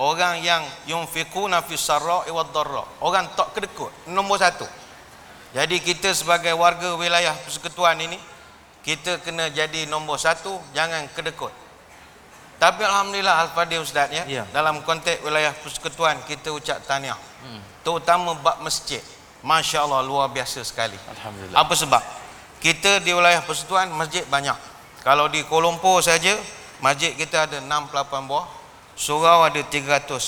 orang 0.00 0.40
yang 0.40 0.64
yunfikuna 0.88 1.60
fis 1.60 1.84
sarai 1.84 2.32
wad 2.32 2.48
dharra. 2.56 2.88
Orang 3.04 3.28
tak 3.36 3.52
kedekut. 3.52 3.92
Nombor 4.08 4.40
satu. 4.40 4.64
Jadi 5.52 5.76
kita 5.84 6.08
sebagai 6.16 6.56
warga 6.56 6.96
wilayah 6.96 7.36
persekutuan 7.44 8.00
ini 8.00 8.16
kita 8.80 9.20
kena 9.20 9.52
jadi 9.52 9.84
nombor 9.92 10.16
satu 10.16 10.56
jangan 10.72 11.04
kedekut. 11.12 11.52
Tapi 12.60 12.84
alhamdulillah 12.84 13.48
al-fadhil 13.48 13.80
ustaz 13.80 14.12
ya, 14.12 14.24
Ya. 14.28 14.44
dalam 14.52 14.84
konteks 14.84 15.24
wilayah 15.24 15.52
persekutuan 15.64 16.20
kita 16.28 16.52
ucap 16.52 16.80
tahniah. 16.84 17.16
Hmm. 17.40 17.60
Terutama 17.84 18.36
bab 18.36 18.60
masjid. 18.60 19.00
Masya-Allah 19.40 20.04
luar 20.04 20.28
biasa 20.28 20.60
sekali. 20.60 20.96
Alhamdulillah. 21.08 21.56
Apa 21.56 21.72
sebab? 21.72 22.02
Kita 22.60 23.00
di 23.00 23.16
wilayah 23.16 23.40
persekutuan 23.40 23.88
masjid 23.96 24.20
banyak. 24.28 24.52
Kalau 25.00 25.32
di 25.32 25.40
Kuala 25.48 25.72
Lumpur 25.72 26.04
saja 26.04 26.36
masjid 26.84 27.16
kita 27.16 27.48
ada 27.48 27.56
68 27.64 28.28
buah, 28.28 28.59
surau 29.00 29.48
ada 29.48 29.64
395, 29.64 30.20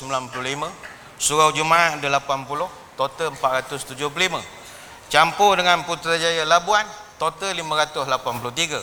surau 1.20 1.52
Jumaat 1.52 2.00
ada 2.00 2.08
80, 2.08 2.72
total 2.96 3.28
475. 3.36 4.40
Campur 5.12 5.60
dengan 5.60 5.84
Putrajaya 5.84 6.48
Labuan, 6.48 6.88
total 7.20 7.52
583. 7.52 8.80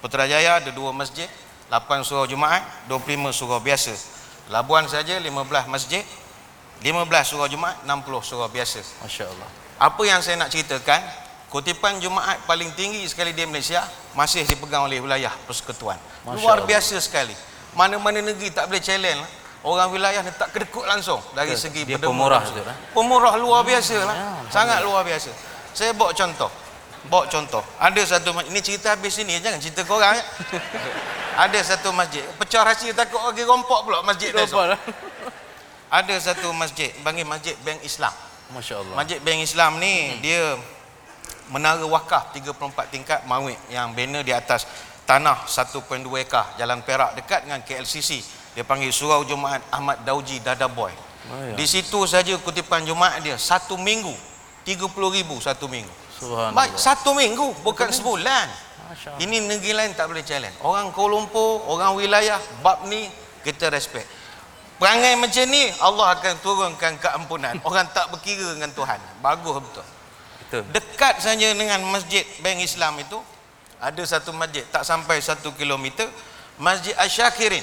Putrajaya 0.00 0.64
ada 0.64 0.72
dua 0.72 0.96
masjid, 0.96 1.28
8 1.68 2.00
surau 2.00 2.24
Jumaat, 2.24 2.64
25 2.88 3.28
surau 3.36 3.60
biasa. 3.60 3.92
Labuan 4.48 4.88
saja 4.88 5.20
15 5.20 5.68
masjid, 5.68 6.00
15 6.80 7.28
surau 7.28 7.44
Jumaat, 7.44 7.76
60 7.84 8.24
surau 8.24 8.48
biasa. 8.48 8.80
Masya 9.04 9.28
Allah. 9.28 9.48
Apa 9.76 10.00
yang 10.08 10.24
saya 10.24 10.40
nak 10.40 10.48
ceritakan, 10.48 11.04
kutipan 11.52 12.00
Jumaat 12.00 12.40
paling 12.48 12.72
tinggi 12.72 13.04
sekali 13.04 13.36
di 13.36 13.44
Malaysia 13.44 13.84
masih 14.16 14.48
dipegang 14.48 14.88
oleh 14.88 14.96
wilayah 15.04 15.34
persekutuan. 15.44 16.00
Masya 16.24 16.40
Luar 16.40 16.64
Allah. 16.64 16.68
biasa 16.72 16.96
sekali. 17.04 17.36
Mana-mana 17.76 18.24
negeri 18.24 18.48
tak 18.50 18.72
boleh 18.72 18.80
challenge 18.80 19.20
lah. 19.20 19.30
Orang 19.66 19.90
wilayah 19.92 20.22
ni 20.22 20.30
tak 20.32 20.54
kedekut 20.54 20.86
langsung 20.86 21.18
dari 21.34 21.52
Betul. 21.52 21.62
segi 21.68 21.82
Dia 21.84 21.98
pemurah 21.98 22.40
tu, 22.46 22.62
eh? 22.62 22.76
Pemurah 22.94 23.34
luar 23.34 23.66
biasa 23.66 23.96
lah. 23.98 24.16
Ya, 24.16 24.30
Sangat 24.48 24.78
luar 24.86 25.02
biasa. 25.04 25.28
Saya 25.74 25.90
bawa 25.92 26.14
contoh. 26.14 26.48
Bawa 27.10 27.26
contoh. 27.26 27.60
Ada 27.82 28.16
satu 28.16 28.30
masjid. 28.32 28.50
Ini 28.54 28.60
cerita 28.62 28.94
habis 28.94 29.12
sini. 29.12 29.36
Jangan 29.42 29.58
cerita 29.58 29.82
korang. 29.84 30.14
Ya. 30.14 30.24
Ada 31.50 31.58
satu 31.76 31.90
masjid. 31.92 32.24
Pecah 32.38 32.62
rahsia 32.62 32.94
takut 32.96 33.18
pergi 33.18 33.44
rompok 33.44 33.90
pula 33.90 34.00
masjid 34.06 34.32
esok. 34.32 34.56
Apa 34.56 34.62
lah? 34.72 34.80
Ada 35.98 36.14
satu 36.32 36.48
masjid. 36.54 36.94
Panggil 37.02 37.26
Masjid 37.26 37.58
Bank 37.66 37.82
Islam. 37.82 38.14
Masya 38.54 38.74
Allah. 38.86 38.94
Masjid 39.02 39.18
Bank 39.18 39.40
Islam 39.42 39.82
ni 39.82 39.94
hmm. 40.14 40.18
dia 40.22 40.42
menara 41.50 41.82
wakaf 41.86 42.34
34 42.34 42.94
tingkat 42.94 43.20
mawik 43.26 43.58
yang 43.70 43.94
banner 43.94 44.22
di 44.22 44.34
atas 44.34 44.66
tanah 45.06 45.46
1.2 45.46 45.80
ekar 46.20 46.58
Jalan 46.58 46.82
Perak 46.82 47.14
dekat 47.16 47.46
dengan 47.46 47.62
KLCC. 47.62 48.20
Dia 48.58 48.66
panggil 48.66 48.90
Surau 48.90 49.22
Jumaat 49.22 49.62
Ahmad 49.70 50.02
Dauji 50.02 50.42
Dada 50.42 50.66
Boy. 50.66 50.90
Oh. 51.30 51.54
Di 51.54 51.64
situ 51.64 52.04
saja 52.04 52.34
kutipan 52.42 52.82
Jumaat 52.82 53.22
dia 53.22 53.38
satu 53.38 53.78
minggu 53.78 54.12
30 54.66 54.90
ribu 54.90 55.38
satu 55.38 55.70
minggu. 55.70 55.94
Baik, 56.52 56.74
satu 56.74 57.14
minggu 57.14 57.62
bukan 57.62 57.92
sebulan. 57.92 58.48
Ini 59.22 59.46
negeri 59.46 59.72
lain 59.74 59.92
tak 59.94 60.10
boleh 60.10 60.26
challenge. 60.26 60.58
Orang 60.62 60.90
Kuala 60.94 61.18
Lumpur, 61.18 61.62
orang 61.70 61.94
wilayah, 61.98 62.38
bab 62.62 62.86
ni 62.88 63.10
kita 63.46 63.70
respect. 63.70 64.06
Perangai 64.76 65.16
macam 65.16 65.44
ni 65.48 65.72
Allah 65.80 66.06
akan 66.18 66.34
turunkan 66.44 66.92
keampunan. 67.00 67.56
Orang 67.68 67.88
tak 67.96 68.12
berkira 68.12 68.52
dengan 68.52 68.68
Tuhan. 68.76 69.00
Bagus 69.24 69.56
betul. 69.64 69.86
Betul. 70.44 70.62
Dekat 70.68 71.16
saja 71.24 71.48
dengan 71.56 71.80
masjid 71.88 72.28
Bank 72.44 72.60
Islam 72.60 73.00
itu 73.00 73.16
ada 73.76 74.02
satu 74.08 74.32
masjid 74.32 74.64
tak 74.72 74.82
sampai 74.82 75.20
satu 75.20 75.52
kilometer 75.52 76.08
Masjid 76.56 76.96
Asyakirin. 76.96 77.60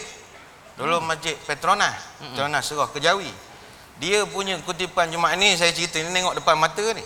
Dulu 0.77 1.01
masjid 1.01 1.33
Petronas. 1.45 1.97
Petronas 2.21 2.61
Serah 2.65 2.89
Kejawi. 2.89 3.29
Dia 3.97 4.25
punya 4.25 4.57
kutipan 4.61 5.09
Jumaat 5.09 5.37
ni 5.37 5.53
saya 5.53 5.69
cerita 5.73 6.01
ni 6.01 6.09
tengok 6.13 6.37
depan 6.37 6.57
mata 6.57 6.81
ni. 6.93 7.01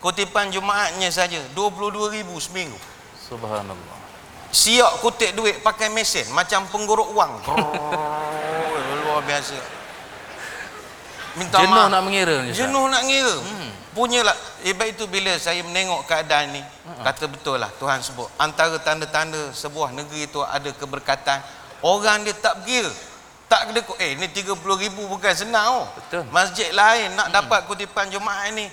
Kutipan 0.00 0.48
Jumaatnya 0.52 1.08
saja 1.12 1.40
22,000 1.52 2.24
seminggu. 2.40 2.76
Subhanallah. 3.20 3.96
Siap 4.52 5.04
kutip 5.04 5.36
duit 5.36 5.60
pakai 5.60 5.92
mesin 5.92 6.24
macam 6.32 6.64
pengguruk 6.72 7.12
wang. 7.12 7.36
Brrrr, 7.44 8.80
Luar 9.04 9.20
biasa. 9.28 9.56
Minta 11.36 11.60
Jenuh 11.60 11.76
maaf. 11.76 11.92
nak 11.92 12.00
mengira 12.00 12.36
ni. 12.40 12.56
Jenuh 12.56 12.88
nak 12.88 13.02
ngira. 13.04 13.36
Hmm. 13.44 13.70
Punyalah. 13.96 14.36
Sebab 14.60 14.86
itu 14.92 15.08
bila 15.08 15.32
saya 15.40 15.64
menengok 15.64 16.04
keadaan 16.04 16.52
ni, 16.52 16.60
kata 17.00 17.24
betul 17.32 17.56
lah 17.56 17.72
Tuhan 17.80 18.04
sebut. 18.04 18.28
Antara 18.36 18.76
tanda-tanda 18.76 19.56
sebuah 19.56 19.96
negeri 19.96 20.28
itu 20.28 20.44
ada 20.44 20.68
keberkatan, 20.76 21.40
orang 21.80 22.28
dia 22.28 22.36
tak 22.36 22.60
berkira. 22.60 22.92
Tak 23.46 23.70
kedekut. 23.70 23.96
Eh, 24.02 24.18
ni 24.18 24.26
30 24.26 24.58
ribu 24.58 25.06
bukan 25.06 25.30
senang 25.30 25.80
oh. 25.80 25.86
Betul. 25.94 26.26
Masjid 26.34 26.66
lain 26.74 27.14
nak 27.14 27.30
dapat 27.30 27.62
kutipan 27.70 28.10
Jumaat 28.10 28.50
ni. 28.52 28.66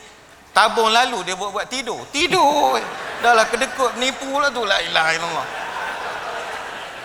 Tabung 0.50 0.90
lalu 0.90 1.22
dia 1.30 1.38
buat-buat 1.38 1.70
tidur. 1.70 2.02
Tidur. 2.10 2.82
Dah 3.24 3.38
lah 3.38 3.46
kedekut. 3.46 3.94
Nipu 4.02 4.34
lah 4.42 4.50
tu. 4.50 4.66
La 4.66 4.82
ilaha 4.82 5.10
illallah. 5.14 5.48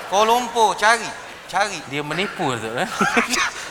Kuala 0.08 0.32
Lumpur 0.32 0.72
cari. 0.80 1.08
Cari. 1.44 1.80
Dia 1.92 2.00
menipu 2.00 2.56
tu 2.56 2.68
eh. 2.72 2.88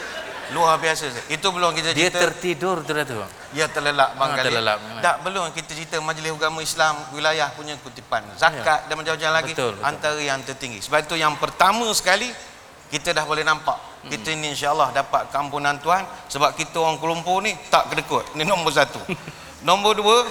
Luar 0.56 0.80
biasa. 0.80 1.12
Itu 1.28 1.52
belum 1.52 1.76
kita 1.76 1.92
Dia 1.92 2.08
cerita. 2.08 2.24
tertidur 2.24 2.80
tu 2.88 2.96
tu. 2.96 3.20
Ya 3.52 3.68
terlelap 3.68 4.16
bang 4.16 4.30
kali. 4.32 4.46
terlelap. 4.48 4.78
Tak 5.04 5.16
belum 5.28 5.52
kita 5.52 5.72
cerita 5.76 5.96
Majlis 6.00 6.32
Agama 6.32 6.60
Islam 6.64 6.96
wilayah 7.12 7.52
punya 7.52 7.76
kutipan. 7.84 8.24
Zakat 8.40 8.88
dan 8.88 8.96
macam-macam 8.96 9.30
lagi 9.34 9.52
Ya. 9.52 9.56
Betul, 9.60 9.74
betul. 9.76 9.88
antara 9.88 10.20
yang 10.24 10.40
tertinggi. 10.44 10.80
Sebab 10.84 11.00
itu 11.04 11.16
yang 11.20 11.36
pertama 11.36 11.88
sekali 11.92 12.32
kita 12.88 13.12
dah 13.12 13.28
boleh 13.28 13.44
nampak. 13.44 13.76
Hmm. 13.76 14.10
Kita 14.12 14.32
ni 14.40 14.56
insya-Allah 14.56 14.96
dapat 14.96 15.28
keampunan 15.36 15.76
Tuhan 15.84 16.08
sebab 16.32 16.56
kita 16.56 16.80
orang 16.80 16.96
Kuala 16.96 17.20
Lumpur 17.20 17.44
ni 17.44 17.52
tak 17.68 17.92
kedekut. 17.92 18.24
Ni 18.40 18.48
nombor 18.48 18.72
satu. 18.72 19.04
nombor 19.68 20.00
dua 20.00 20.24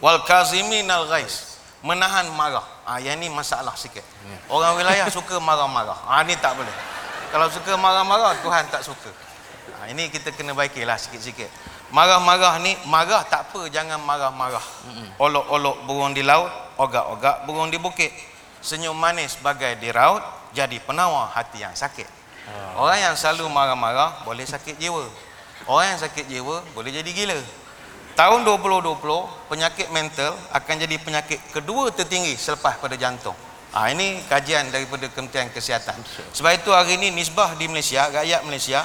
wal 0.00 0.24
kaziminal 0.24 1.04
ghais. 1.04 1.60
Menahan 1.84 2.26
marah. 2.32 2.64
Ah 2.88 2.96
yang 2.98 3.20
ni 3.20 3.28
masalah 3.28 3.76
sikit. 3.76 4.02
Ya. 4.02 4.38
Orang 4.48 4.80
wilayah 4.80 5.06
suka 5.12 5.36
marah-marah. 5.36 6.08
Ah 6.08 6.24
ni 6.24 6.32
tak 6.40 6.56
boleh. 6.56 6.72
Kalau 7.28 7.46
suka 7.52 7.76
marah-marah 7.76 8.40
Tuhan 8.40 8.64
tak 8.72 8.80
suka. 8.80 9.12
Ha, 9.78 9.92
ini 9.92 10.08
kita 10.08 10.32
kena 10.32 10.56
baikilah 10.56 10.96
sikit-sikit. 10.96 11.48
Marah-marah 11.92 12.60
ni, 12.60 12.76
marah 12.88 13.24
tak 13.24 13.52
apa, 13.52 13.68
jangan 13.68 14.00
marah-marah. 14.00 14.64
Olok-olok 15.20 15.84
burung 15.84 16.12
di 16.16 16.24
laut, 16.24 16.48
ogak-ogak 16.80 17.44
burung 17.44 17.68
di 17.68 17.76
bukit. 17.76 18.12
Senyum 18.60 18.96
manis 18.96 19.36
bagai 19.40 19.76
di 19.78 19.92
raut, 19.92 20.20
jadi 20.56 20.80
penawar 20.82 21.30
hati 21.32 21.64
yang 21.64 21.72
sakit. 21.72 22.08
Orang 22.80 22.96
yang 22.96 23.14
selalu 23.16 23.44
marah-marah 23.52 24.24
boleh 24.24 24.48
sakit 24.48 24.80
jiwa. 24.80 25.04
Orang 25.68 25.96
yang 25.96 26.00
sakit 26.00 26.24
jiwa 26.28 26.64
boleh 26.72 26.90
jadi 26.92 27.10
gila. 27.12 27.40
Tahun 28.16 28.40
2020, 28.42 28.98
penyakit 29.46 29.88
mental 29.94 30.34
akan 30.50 30.74
jadi 30.80 30.96
penyakit 30.98 31.38
kedua 31.54 31.92
tertinggi 31.94 32.34
selepas 32.34 32.80
pada 32.80 32.98
jantung. 32.98 33.36
Ha, 33.68 33.92
ini 33.92 34.24
kajian 34.24 34.72
daripada 34.72 35.04
Kementerian 35.12 35.52
Kesihatan. 35.52 36.00
Sebab 36.32 36.52
itu 36.56 36.72
hari 36.72 36.96
ini 36.96 37.12
nisbah 37.12 37.52
di 37.52 37.68
Malaysia, 37.68 38.08
rakyat 38.08 38.40
Malaysia, 38.48 38.80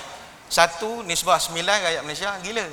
satu 0.51 1.01
nisbah 1.07 1.39
sembilan 1.39 1.77
rakyat 1.79 2.03
Malaysia 2.03 2.35
gila. 2.43 2.67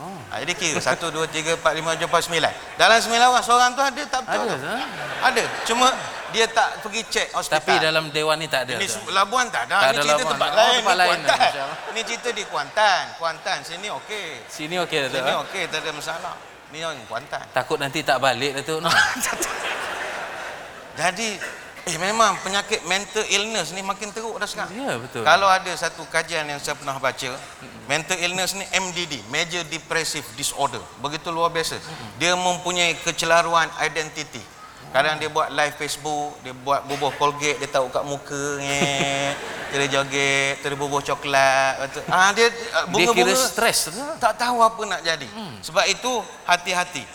Oh. 0.00 0.16
Ha, 0.32 0.40
jadi 0.40 0.52
kira 0.56 0.80
satu, 0.80 1.12
dua, 1.12 1.28
tiga, 1.28 1.60
empat, 1.60 1.76
lima, 1.76 1.92
tujuh, 1.92 2.08
empat, 2.08 2.22
sembilan. 2.24 2.52
Dalam 2.80 2.96
sembilan 3.04 3.26
orang, 3.28 3.44
seorang 3.44 3.70
tu 3.76 3.82
ada 3.84 4.02
tak 4.08 4.20
betul? 4.24 4.40
Ada, 4.40 4.54
tu? 4.56 4.56
Ustaz. 4.56 4.80
Ada. 5.20 5.42
Cuma 5.68 5.86
dia 6.30 6.46
tak 6.48 6.68
pergi 6.80 7.02
cek 7.04 7.28
hospital. 7.36 7.58
Tapi 7.60 7.72
dalam 7.76 8.04
dewan 8.08 8.36
ni 8.40 8.48
tak 8.48 8.64
ada. 8.64 8.80
Ini 8.80 8.86
Labuan 9.12 9.52
tak 9.52 9.68
ada. 9.68 9.76
Tak 9.76 9.84
Ini 9.84 9.92
ada 9.92 10.00
cerita 10.00 10.14
Labuan. 10.16 10.32
tempat 10.32 10.48
Oh, 10.48 10.56
lain. 10.56 10.72
tempat 10.80 10.94
Ini 10.94 11.00
lain, 11.02 11.10
Kuantan. 11.20 11.38
Ini 11.92 12.00
cerita 12.06 12.28
di 12.32 12.42
Kuantan. 12.48 13.02
Kuantan 13.20 13.58
sini 13.60 13.88
okey. 14.00 14.28
Sini 14.48 14.74
okey 14.80 14.98
Datuk. 15.04 15.20
Sini 15.20 15.32
okey, 15.44 15.62
tak 15.68 15.78
ada 15.84 15.90
masalah. 15.92 16.34
Ni 16.70 16.78
orang 16.80 17.04
Kuantan. 17.04 17.44
Takut 17.52 17.76
nanti 17.76 18.00
tak 18.00 18.16
balik 18.22 18.62
Datuk. 18.62 18.80
No. 18.80 18.88
Jadi 20.96 21.38
eh 21.88 21.96
memang 21.96 22.36
penyakit 22.44 22.84
mental 22.84 23.24
illness 23.32 23.72
ni 23.72 23.80
makin 23.80 24.12
teruk 24.12 24.36
dah 24.36 24.44
sekarang. 24.44 24.72
Ya, 24.76 25.00
betul. 25.00 25.24
Kalau 25.24 25.48
ada 25.48 25.72
satu 25.72 26.04
kajian 26.06 26.44
yang 26.44 26.60
saya 26.60 26.76
pernah 26.76 27.00
baca, 27.00 27.30
mental 27.88 28.18
illness 28.20 28.52
ni 28.52 28.64
MDD, 28.68 29.24
major 29.32 29.64
depressive 29.64 30.26
disorder. 30.36 30.82
Begitu 31.00 31.32
luar 31.32 31.48
biasa. 31.48 31.80
Dia 32.20 32.36
mempunyai 32.36 33.00
kecelaruan 33.00 33.66
identiti. 33.80 34.42
Kadang 34.90 35.22
dia 35.22 35.30
buat 35.30 35.54
live 35.54 35.78
Facebook, 35.78 36.42
dia 36.42 36.50
buat 36.50 36.82
bubuh 36.82 37.14
Colgate, 37.14 37.62
dia 37.62 37.70
tahu 37.70 37.94
kat 37.94 38.02
muka 38.02 38.58
nge, 38.58 39.38
dia 39.70 39.86
joget, 39.86 40.58
dia 40.58 40.74
bubuh 40.74 40.98
coklat. 40.98 41.78
Ah 42.10 42.34
dia 42.34 42.50
ah, 42.74 42.90
Dia 42.90 43.06
kira 43.06 43.14
bunga-bunga 43.14 43.38
stres 43.38 43.86
tu. 43.86 43.94
tak 44.18 44.34
tahu 44.34 44.58
apa 44.58 44.82
nak 44.90 45.00
jadi. 45.06 45.30
Sebab 45.62 45.86
itu 45.86 46.10
hati-hati. 46.42 47.06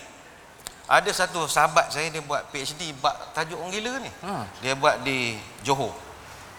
Ada 0.85 1.09
satu 1.25 1.49
sahabat 1.49 1.89
saya 1.89 2.13
dia 2.13 2.21
buat 2.21 2.45
PhD 2.53 2.93
bab 3.01 3.17
tajuk 3.33 3.57
orang 3.57 3.73
gila 3.73 3.91
ni. 4.01 4.11
Ha. 4.21 4.45
Dia 4.61 4.73
buat 4.77 5.01
di 5.01 5.33
Johor. 5.65 5.93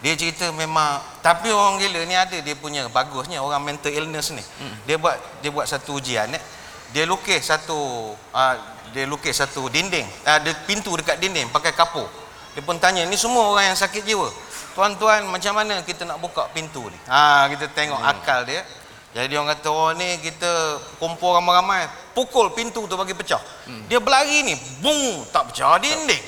Dia 0.03 0.13
cerita 0.13 0.51
memang 0.53 0.99
tapi 1.23 1.49
orang 1.49 1.79
gila 1.79 2.03
ni 2.03 2.13
ada 2.13 2.37
dia 2.37 2.55
punya 2.59 2.85
bagusnya 2.91 3.39
orang 3.39 3.63
mental 3.63 3.89
illness 3.89 4.35
ni. 4.35 4.43
Dia 4.83 4.99
buat 4.99 5.15
dia 5.39 5.49
buat 5.49 5.65
satu 5.65 5.97
ujian 5.97 6.27
eh. 6.35 6.43
Dia 6.91 7.03
lukis 7.07 7.43
satu 7.43 8.11
uh, 8.15 8.55
dia 8.95 9.03
lukis 9.03 9.35
satu 9.35 9.67
dinding, 9.67 10.07
uh, 10.23 10.39
ada 10.39 10.51
pintu 10.63 10.95
dekat 10.95 11.19
dinding 11.19 11.51
pakai 11.51 11.75
kapur. 11.75 12.07
Dia 12.55 12.63
pun 12.65 12.79
tanya, 12.81 13.05
ni 13.05 13.13
semua 13.13 13.53
orang 13.53 13.69
yang 13.69 13.77
sakit 13.77 14.01
jiwa. 14.01 14.33
Tuan-tuan 14.73 15.29
macam 15.29 15.53
mana 15.57 15.81
kita 15.85 16.09
nak 16.09 16.17
buka 16.17 16.49
pintu 16.53 16.89
ni? 16.89 16.97
Ha, 17.05 17.45
kita 17.53 17.69
tengok 17.69 18.01
akal 18.01 18.49
dia. 18.49 18.65
Jadi 19.17 19.33
dia 19.33 19.41
orang 19.41 19.49
kata, 19.57 19.69
oh 19.73 19.89
ni 19.97 20.21
kita 20.21 20.77
kumpul 21.01 21.33
ramai-ramai, 21.33 21.89
pukul 22.13 22.53
pintu 22.53 22.85
tu 22.85 22.93
bagi 22.93 23.17
pecah. 23.17 23.41
Dia 23.89 23.97
berlari 23.97 24.45
ni, 24.45 24.53
bung, 24.77 25.25
tak 25.33 25.49
pecah 25.49 25.81
dinding. 25.81 26.21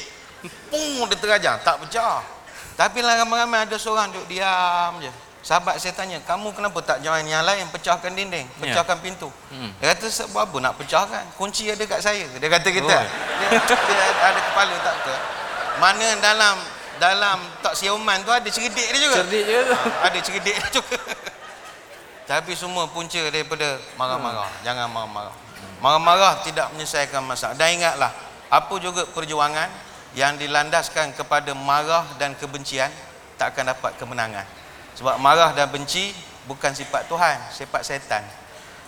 Bung, 0.74 1.06
dia 1.06 1.14
terajang, 1.22 1.62
tak 1.62 1.86
pecah. 1.86 2.26
Tapi 2.74 3.06
lah 3.06 3.22
ramai-ramai 3.22 3.70
ada 3.70 3.78
seorang 3.78 4.10
duduk 4.10 4.26
diam 4.34 4.98
je. 5.06 5.14
Sahabat 5.46 5.78
saya 5.78 5.94
tanya, 5.94 6.18
kamu 6.26 6.50
kenapa 6.50 6.82
tak 6.82 7.06
join 7.06 7.30
yang 7.30 7.46
lain 7.46 7.70
pecahkan 7.70 8.10
dinding, 8.10 8.50
Ya. 8.58 8.82
pecahkan 8.82 8.98
pintu? 9.06 9.30
Hmm. 9.54 9.70
Dia 9.78 9.94
kata, 9.94 10.10
sebab 10.10 10.50
apa 10.50 10.58
nak 10.58 10.74
pecahkan? 10.82 11.24
Kunci 11.38 11.70
ada 11.70 11.86
kat 11.86 12.02
saya. 12.02 12.26
Dia 12.26 12.50
kata 12.50 12.74
kita. 12.74 12.90
Oh. 12.90 13.06
Dia, 13.54 13.60
dia 13.70 14.06
ada 14.34 14.40
kepala 14.50 14.74
tak 14.82 14.94
betul. 14.98 15.18
Mana 15.78 16.08
dalam 16.26 16.56
dalam 17.00 17.38
tak 17.62 17.78
siuman 17.78 18.18
tu 18.26 18.34
ada 18.34 18.50
cerdik 18.50 18.88
dia 18.92 19.00
juga. 19.00 19.24
Cerdik 19.24 19.44
je 19.46 19.60
tu. 19.62 19.76
ada 19.78 20.18
cerdik 20.26 20.56
dia 20.58 20.70
juga. 20.74 20.98
Tapi 22.30 22.54
semua 22.54 22.86
punca 22.86 23.18
daripada 23.18 23.82
marah-marah. 23.98 24.46
Hmm. 24.46 24.62
Jangan 24.62 24.86
marah-marah. 24.86 25.36
Marah-marah 25.82 26.34
tidak 26.46 26.70
menyelesaikan 26.78 27.26
masalah. 27.26 27.58
Dan 27.58 27.82
ingatlah, 27.82 28.14
apa 28.54 28.76
juga 28.78 29.10
perjuangan 29.10 29.66
yang 30.14 30.38
dilandaskan 30.38 31.18
kepada 31.18 31.58
marah 31.58 32.06
dan 32.22 32.38
kebencian 32.38 32.94
tak 33.34 33.58
akan 33.58 33.74
dapat 33.74 33.98
kemenangan. 33.98 34.46
Sebab 34.94 35.18
marah 35.18 35.58
dan 35.58 35.74
benci 35.74 36.14
bukan 36.46 36.70
sifat 36.70 37.10
Tuhan, 37.10 37.50
sifat 37.50 37.82
setan. 37.82 38.22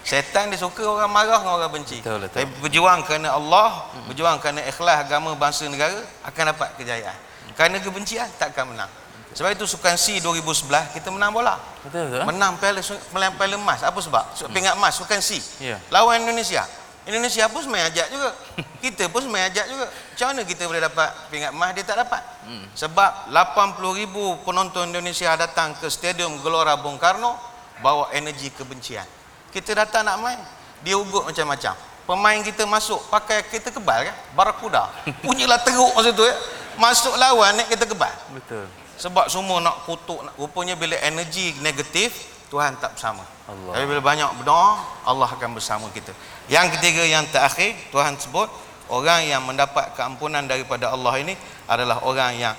Setan 0.05 0.53
dia 0.53 0.61
suka 0.61 0.85
orang 0.85 1.09
marah 1.09 1.41
dengan 1.41 1.57
orang 1.57 1.73
benci. 1.73 1.97
Betul, 1.97 2.21
betul. 2.21 2.45
Tapi 2.45 2.49
berjuang 2.61 3.01
kerana 3.09 3.33
Allah, 3.33 3.89
berjuang 4.05 4.37
kerana 4.37 4.61
ikhlas 4.69 5.01
agama 5.01 5.33
bangsa 5.33 5.65
negara 5.65 5.97
akan 6.29 6.43
dapat 6.53 6.77
kejayaan. 6.77 7.17
Kerana 7.57 7.81
kebencian 7.81 8.29
tak 8.37 8.53
akan 8.53 8.77
menang. 8.77 9.00
Sebab 9.31 9.49
itu 9.55 9.63
Sukan 9.63 9.95
C 9.95 10.19
2011 10.19 10.95
kita 10.95 11.07
menang 11.07 11.31
bola. 11.31 11.55
Betul 11.87 12.11
betul. 12.11 12.27
Menang 12.27 12.59
piala 12.59 12.81
menang 13.15 13.33
piala 13.39 13.55
emas. 13.55 13.79
Apa 13.83 13.99
sebab? 14.03 14.25
Sebab 14.35 14.49
peringkat 14.51 14.75
emas 14.75 14.93
Sukan 14.99 15.19
C. 15.23 15.39
Ya. 15.63 15.79
Lawan 15.87 16.19
Indonesia. 16.23 16.67
Indonesia 17.01 17.49
pun 17.49 17.65
semai 17.65 17.81
ajak 17.89 18.07
juga. 18.13 18.29
Kita 18.83 19.09
pun 19.09 19.25
semai 19.25 19.49
ajak 19.49 19.65
juga. 19.71 19.85
Macam 19.89 20.25
mana 20.29 20.41
kita 20.45 20.63
boleh 20.69 20.81
dapat 20.83 21.09
pingat 21.33 21.51
emas 21.55 21.69
dia 21.73 21.83
tak 21.87 21.97
dapat? 22.05 22.21
Hmm. 22.45 22.65
Sebab 22.77 23.33
80 23.33 23.99
ribu 24.05 24.37
penonton 24.45 24.91
Indonesia 24.93 25.33
datang 25.33 25.73
ke 25.79 25.89
Stadium 25.89 26.37
Gelora 26.45 26.77
Bung 26.77 27.01
Karno 27.01 27.39
bawa 27.81 28.13
energi 28.13 28.53
kebencian. 28.53 29.07
Kita 29.49 29.73
datang 29.73 30.05
nak 30.05 30.21
main, 30.21 30.39
dia 30.85 30.95
ugut 30.95 31.25
macam-macam. 31.25 31.73
Pemain 32.05 32.39
kita 32.43 32.63
masuk 32.69 33.01
pakai 33.09 33.45
kita 33.49 33.73
kebal 33.73 34.05
kan? 34.05 34.15
Barakuda. 34.37 34.89
Punyalah 35.25 35.61
teruk 35.65 35.91
masa 35.97 36.09
tu 36.13 36.21
ya. 36.21 36.35
Masuk 36.77 37.13
lawan 37.17 37.57
naik 37.57 37.73
kita 37.73 37.85
kebal. 37.89 38.13
Betul. 38.35 38.65
Sebab 39.01 39.25
semua 39.33 39.57
nak 39.57 39.89
kutuk 39.89 40.21
nak, 40.21 40.37
rupanya 40.37 40.77
bila 40.77 40.93
energi 41.01 41.57
negatif 41.65 42.29
Tuhan 42.53 42.77
tak 42.77 42.93
bersama. 42.93 43.25
Allah. 43.49 43.73
Tapi 43.73 43.85
bila 43.89 44.01
banyak 44.03 44.29
berdoa, 44.37 44.77
Allah 45.09 45.25
akan 45.25 45.57
bersama 45.57 45.89
kita. 45.89 46.13
Yang 46.45 46.77
ketiga 46.77 47.01
yang 47.09 47.25
terakhir 47.33 47.73
Tuhan 47.89 48.13
sebut 48.21 48.45
orang 48.93 49.25
yang 49.25 49.41
mendapat 49.41 49.97
keampunan 49.97 50.45
daripada 50.45 50.93
Allah 50.93 51.17
ini 51.17 51.33
adalah 51.65 52.05
orang 52.05 52.37
yang 52.37 52.53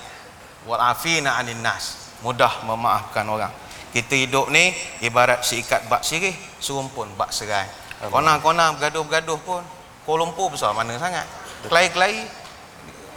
walafina 0.66 1.38
'anil 1.38 1.62
nas, 1.62 2.11
mudah 2.26 2.66
memaafkan 2.66 3.22
orang. 3.28 3.52
Kita 3.92 4.16
hidup 4.16 4.48
ni 4.48 4.72
ibarat 5.05 5.44
seikat 5.44 5.87
bak 5.87 6.02
sirih, 6.02 6.35
serumpun 6.59 7.12
bak 7.14 7.31
serai. 7.31 7.68
Kona-kona 8.02 8.74
bergaduh-bergaduh 8.74 9.38
pun 9.46 9.62
Kuala 10.02 10.26
Lumpur 10.26 10.50
besar 10.50 10.74
mana 10.74 10.98
sangat. 10.98 11.22
Kelai-kelai 11.70 12.26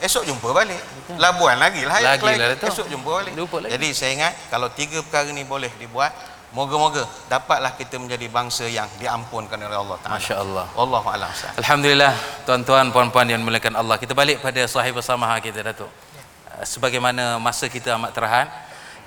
esok 0.02 0.24
jumpa 0.28 0.50
balik. 0.52 0.80
Labuan 1.16 1.60
lagi 1.60 1.86
lah. 1.86 2.00
Lagi 2.02 2.36
lah 2.36 2.56
tu. 2.60 2.68
Esok 2.68 2.88
jumpa 2.92 3.10
balik. 3.24 3.34
Lupa 3.38 3.64
lagi. 3.64 3.76
Jadi 3.76 3.88
saya 3.96 4.12
ingat 4.16 4.34
kalau 4.52 4.68
tiga 4.74 5.00
perkara 5.04 5.30
ni 5.32 5.48
boleh 5.48 5.72
dibuat, 5.80 6.12
moga-moga 6.56 7.04
dapatlah 7.28 7.76
kita 7.76 8.00
menjadi 8.00 8.32
bangsa 8.32 8.64
yang 8.72 8.88
diampunkan 8.96 9.60
oleh 9.60 9.76
Allah 9.76 9.98
Taala. 10.00 10.16
Masya 10.16 10.36
Allah. 10.40 10.66
Wallahu 10.72 11.08
a'lam. 11.12 11.32
Alhamdulillah 11.60 12.14
tuan-tuan 12.48 12.88
puan-puan 12.96 13.28
yang 13.28 13.44
dimuliakan 13.44 13.76
Allah. 13.76 14.00
Kita 14.00 14.16
balik 14.16 14.40
pada 14.40 14.64
sahih 14.64 14.96
bersama 14.96 15.28
kita 15.44 15.60
Datuk. 15.60 15.92
Uh, 15.92 16.64
Sebagaimana 16.64 17.36
masa 17.44 17.68
kita 17.68 18.00
amat 18.00 18.16
terhad, 18.16 18.48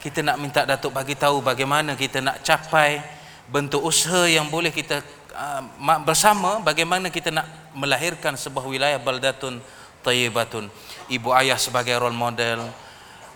kita 0.04 0.20
nak 0.20 0.36
minta 0.36 0.68
Datuk 0.68 0.92
bagi 0.92 1.16
tahu 1.16 1.40
bagaimana 1.40 1.96
kita 1.96 2.20
nak 2.20 2.44
capai 2.44 3.00
bentuk 3.48 3.80
usaha 3.80 4.28
yang 4.28 4.46
boleh 4.52 4.68
kita 4.68 5.00
uh, 5.32 5.64
ma- 5.80 5.98
bersama 6.04 6.60
bagaimana 6.60 7.08
kita 7.08 7.32
nak 7.32 7.48
melahirkan 7.72 8.36
sebuah 8.36 8.68
wilayah 8.68 9.00
baldatun 9.00 9.64
tayyibatun. 10.08 10.72
Ibu 11.12 11.28
ayah 11.36 11.60
sebagai 11.60 12.00
role 12.00 12.16
model, 12.16 12.64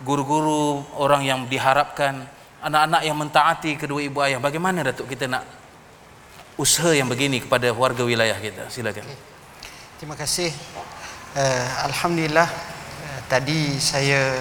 guru-guru 0.01 0.81
orang 0.97 1.23
yang 1.23 1.41
diharapkan, 1.45 2.25
anak-anak 2.65 3.03
yang 3.05 3.17
mentaati 3.17 3.77
kedua 3.77 4.01
ibu 4.01 4.19
ayah. 4.25 4.41
Bagaimana 4.41 4.81
Datuk 4.81 5.13
kita 5.13 5.29
nak 5.29 5.45
usaha 6.57 6.93
yang 6.93 7.09
begini 7.09 7.45
kepada 7.45 7.69
warga 7.77 8.03
wilayah 8.05 8.37
kita? 8.41 8.73
Silakan. 8.73 9.05
Terima 10.01 10.17
kasih. 10.17 10.51
Uh, 11.33 11.69
Alhamdulillah 11.89 12.45
uh, 12.45 13.21
tadi 13.29 13.81
saya 13.81 14.37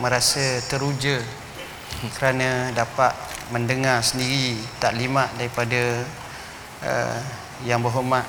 merasa 0.00 0.64
teruja 0.64 1.20
kerana 2.16 2.72
dapat 2.72 3.12
mendengar 3.52 4.00
sendiri 4.00 4.56
taklimat 4.80 5.28
daripada 5.36 6.08
uh, 6.80 7.20
yang 7.68 7.84
berhormat 7.84 8.24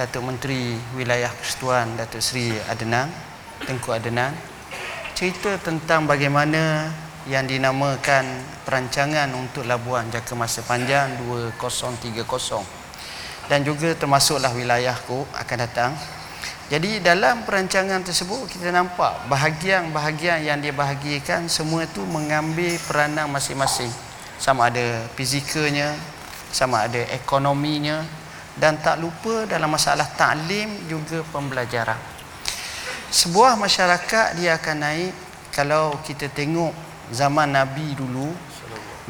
Datuk 0.00 0.24
Menteri 0.24 0.80
Wilayah 0.96 1.28
Persekutuan 1.28 1.92
Datuk 1.92 2.24
Seri 2.24 2.56
Adenan 2.72 3.12
Tengku 3.68 3.92
Adenan 3.92 4.32
cerita 5.12 5.60
tentang 5.60 6.08
bagaimana 6.08 6.88
yang 7.28 7.44
dinamakan 7.44 8.24
perancangan 8.64 9.28
untuk 9.36 9.68
Labuan 9.68 10.08
Jangka 10.08 10.32
Masa 10.32 10.64
Panjang 10.64 11.20
2030 11.28 12.16
dan 13.52 13.60
juga 13.60 13.92
termasuklah 13.92 14.56
wilayahku 14.56 15.28
akan 15.36 15.58
datang. 15.60 15.92
Jadi 16.72 17.04
dalam 17.04 17.44
perancangan 17.44 18.00
tersebut 18.00 18.48
kita 18.48 18.72
nampak 18.72 19.28
bahagian-bahagian 19.28 20.48
yang 20.48 20.64
dia 20.64 20.72
bahagikan 20.72 21.44
semua 21.52 21.84
itu 21.84 22.00
mengambil 22.08 22.80
peranan 22.88 23.28
masing-masing. 23.28 23.92
Sama 24.40 24.72
ada 24.72 25.04
fizikalnya, 25.12 25.92
sama 26.48 26.88
ada 26.88 27.04
ekonominya 27.12 28.00
dan 28.60 28.76
tak 28.78 29.00
lupa 29.00 29.48
dalam 29.48 29.72
masalah 29.72 30.04
taklim 30.12 30.68
juga 30.84 31.24
pembelajaran. 31.32 31.96
Sebuah 33.08 33.56
masyarakat 33.56 34.36
dia 34.36 34.60
akan 34.60 34.76
naik 34.84 35.12
kalau 35.50 35.96
kita 36.04 36.28
tengok 36.30 36.70
zaman 37.10 37.56
Nabi 37.56 37.96
dulu 37.96 38.30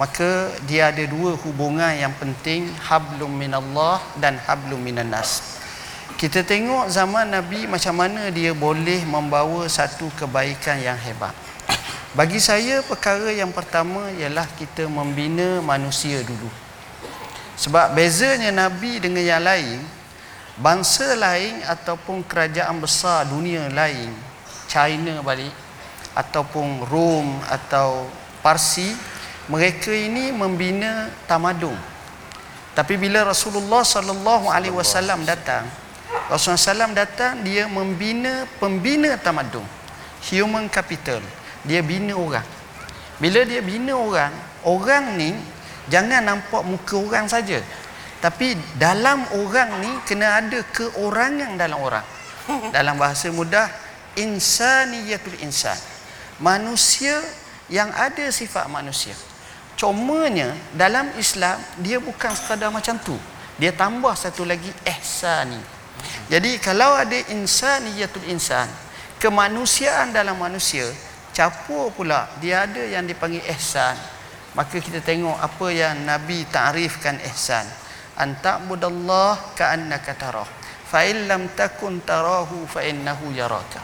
maka 0.00 0.48
dia 0.64 0.88
ada 0.88 1.04
dua 1.04 1.36
hubungan 1.44 1.92
yang 1.92 2.14
penting 2.16 2.70
hablum 2.88 3.28
minallah 3.28 4.00
dan 4.16 4.40
hablum 4.48 4.80
minan 4.80 5.12
nas. 5.12 5.60
Kita 6.16 6.40
tengok 6.40 6.88
zaman 6.88 7.28
Nabi 7.28 7.68
macam 7.68 8.00
mana 8.00 8.32
dia 8.32 8.56
boleh 8.56 9.04
membawa 9.04 9.68
satu 9.68 10.08
kebaikan 10.16 10.80
yang 10.80 10.96
hebat. 10.96 11.36
Bagi 12.16 12.40
saya 12.40 12.80
perkara 12.80 13.28
yang 13.28 13.52
pertama 13.52 14.08
ialah 14.16 14.48
kita 14.56 14.88
membina 14.88 15.60
manusia 15.60 16.24
dulu. 16.24 16.69
Sebab 17.60 17.92
bezanya 17.92 18.48
Nabi 18.48 18.96
dengan 18.96 19.20
yang 19.20 19.44
lain, 19.44 19.84
bangsa 20.56 21.12
lain 21.12 21.60
ataupun 21.68 22.24
kerajaan 22.24 22.80
besar 22.80 23.28
dunia 23.28 23.68
lain, 23.68 24.16
China 24.64 25.20
balik 25.20 25.52
ataupun 26.16 26.88
Rom 26.88 27.36
atau 27.52 28.08
Parsi, 28.40 28.96
mereka 29.52 29.92
ini 29.92 30.32
membina 30.32 31.12
tamadun. 31.28 31.76
Tapi 32.72 32.96
bila 32.96 33.28
Rasulullah 33.28 33.84
sallallahu 33.84 34.48
alaihi 34.48 34.72
wasallam 34.72 35.28
datang, 35.28 35.68
Rasulullah 36.32 36.88
SAW 36.88 36.96
datang 36.96 37.44
dia 37.44 37.68
membina 37.68 38.48
pembina 38.56 39.20
tamadun, 39.20 39.66
human 40.32 40.64
capital. 40.72 41.20
Dia 41.60 41.84
bina 41.84 42.16
orang. 42.16 42.46
Bila 43.20 43.44
dia 43.44 43.60
bina 43.60 43.92
orang, 43.92 44.32
orang 44.64 45.20
ni 45.20 45.36
jangan 45.88 46.20
nampak 46.20 46.66
muka 46.66 47.00
orang 47.00 47.30
saja. 47.30 47.62
Tapi 48.20 48.52
dalam 48.76 49.24
orang 49.32 49.80
ni 49.80 49.92
kena 50.04 50.44
ada 50.44 50.60
keorangan 50.76 51.56
dalam 51.56 51.80
orang. 51.80 52.06
Dalam 52.76 52.98
bahasa 52.98 53.32
mudah 53.32 53.70
insaniyatul 54.18 55.40
insan. 55.40 55.76
Manusia 56.42 57.16
yang 57.70 57.88
ada 57.94 58.26
sifat 58.28 58.66
manusia. 58.66 59.14
Cumanya 59.78 60.52
dalam 60.76 61.08
Islam 61.16 61.56
dia 61.80 61.96
bukan 61.96 62.34
sekadar 62.36 62.68
macam 62.68 63.00
tu. 63.00 63.16
Dia 63.56 63.72
tambah 63.72 64.12
satu 64.12 64.44
lagi 64.44 64.68
ihsani. 64.84 65.56
Jadi 66.28 66.60
kalau 66.60 66.96
ada 66.96 67.16
insaniyatul 67.32 68.28
insan, 68.28 68.68
kemanusiaan 69.20 70.12
dalam 70.12 70.36
manusia, 70.36 70.84
capur 71.32 71.92
pula 71.92 72.28
dia 72.40 72.68
ada 72.68 72.82
yang 72.84 73.04
dipanggil 73.08 73.40
ihsan. 73.56 73.96
Maka 74.58 74.82
kita 74.82 74.98
tengok 74.98 75.38
apa 75.38 75.66
yang 75.70 76.02
Nabi 76.02 76.42
ta'rifkan 76.50 77.22
ihsan. 77.30 77.62
Anta'budallah 78.18 79.54
ka'annaka 79.54 80.12
tarah. 80.18 80.48
Fa 80.90 81.06
lam 81.06 81.46
takun 81.54 82.02
tarahu 82.02 82.66
fa 82.66 82.82
innahu 82.82 83.30
yaraka. 83.30 83.78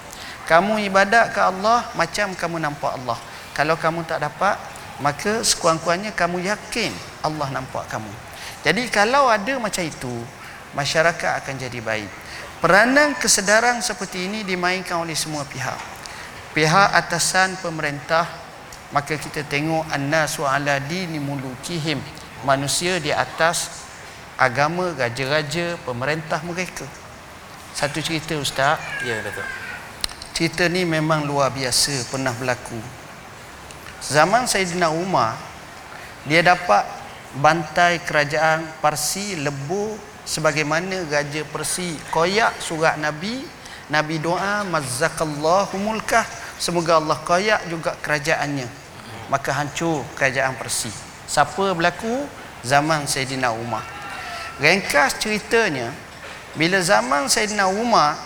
Kamu 0.47 0.79
ibadat 0.83 1.35
ke 1.35 1.41
Allah 1.43 1.87
macam 1.95 2.35
kamu 2.35 2.63
nampak 2.63 2.99
Allah. 2.99 3.19
Kalau 3.55 3.79
kamu 3.79 4.07
tak 4.07 4.23
dapat, 4.23 4.59
maka 5.03 5.43
sekurang-kurangnya 5.43 6.15
kamu 6.15 6.43
yakin 6.47 6.91
Allah 7.23 7.49
nampak 7.51 7.87
kamu. 7.87 8.11
Jadi 8.67 8.91
kalau 8.91 9.31
ada 9.31 9.55
macam 9.63 9.83
itu, 9.87 10.15
masyarakat 10.75 11.43
akan 11.43 11.55
jadi 11.57 11.79
baik. 11.79 12.11
Peranan 12.59 13.15
kesedaran 13.17 13.79
seperti 13.85 14.27
ini 14.27 14.43
dimainkan 14.43 14.99
oleh 14.99 15.15
semua 15.15 15.47
pihak. 15.47 15.79
Pihak 16.57 16.89
atasan 16.95 17.61
pemerintah, 17.61 18.25
maka 18.95 19.19
kita 19.19 19.43
tengok 19.47 19.87
annasu 19.91 20.47
ala 20.47 20.79
dini 20.79 21.19
mulukihim. 21.19 21.99
Manusia 22.45 23.01
di 23.03 23.11
atas 23.11 23.87
agama 24.39 24.93
raja-raja 24.95 25.81
pemerintah 25.83 26.39
mereka. 26.45 26.85
Satu 27.77 28.01
cerita 28.01 28.37
ustaz, 28.39 28.81
Ya, 29.05 29.21
Datuk. 29.21 29.45
cerita 30.37 30.69
ni 30.69 30.85
memang 30.85 31.25
luar 31.25 31.49
biasa 31.49 32.13
pernah 32.13 32.33
berlaku. 32.37 32.77
Zaman 34.05 34.45
Sayyidina 34.45 34.93
Umar 34.93 35.35
dia 36.29 36.45
dapat 36.45 36.85
bantai 37.41 38.05
kerajaan 38.05 38.65
Parsi 38.85 39.37
lebur 39.41 39.97
sebagaimana 40.29 41.09
raja 41.09 41.43
Persi 41.49 41.97
koyak 42.13 42.61
surat 42.61 43.01
Nabi 43.01 43.41
Nabi 43.89 44.19
doa 44.19 44.67
mazzakallahu 44.67 45.79
mulkah 45.81 46.27
semoga 46.59 46.99
Allah 46.99 47.19
koyak 47.23 47.69
juga 47.69 47.97
kerajaannya. 48.01 48.69
Maka 49.27 49.51
hancur 49.51 50.07
kerajaan 50.15 50.55
Persi 50.55 51.07
siapa 51.27 51.75
berlaku? 51.75 52.25
Zaman 52.67 53.07
Sayyidina 53.07 53.55
Umar. 53.55 53.83
Ringkas 54.59 55.23
ceritanya 55.23 55.93
bila 56.57 56.81
zaman 56.83 57.29
Sayyidina 57.31 57.71
Umar 57.71 58.19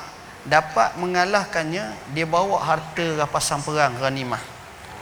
dapat 0.47 0.97
mengalahkannya 0.97 1.93
dia 2.17 2.25
bawa 2.25 2.57
harta 2.65 3.21
rampasan 3.21 3.61
perang 3.61 3.93
ghanimah. 4.01 4.41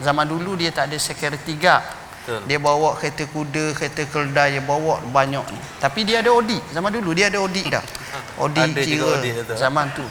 Zaman 0.03 0.27
dulu 0.27 0.59
dia 0.59 0.75
tak 0.75 0.91
ada 0.91 0.99
security 0.99 1.55
guard 1.59 1.83
Betul. 2.23 2.41
dia 2.51 2.59
bawa 2.59 2.95
kereta 2.99 3.25
kuda 3.31 3.75
kereta 3.75 4.03
keldai 4.11 4.59
dia 4.59 4.63
bawa 4.63 5.01
banyak 5.01 5.43
ni 5.55 5.61
tapi 5.79 6.03
dia 6.03 6.19
ada 6.19 6.35
audit. 6.35 6.63
Zaman 6.75 6.91
dulu 6.91 7.15
dia 7.15 7.31
ada 7.31 7.39
audit 7.39 7.67
dah. 7.71 7.85
Juga 8.87 9.23
kira 9.23 9.43
betul. 9.43 9.57
zaman 9.59 9.87
tu. 9.95 10.07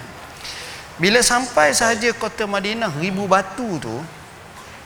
Bila 0.98 1.22
sampai 1.22 1.78
sahaja 1.78 2.10
kota 2.18 2.50
Madinah 2.50 2.90
ribu 2.98 3.30
batu 3.30 3.78
tu, 3.78 3.98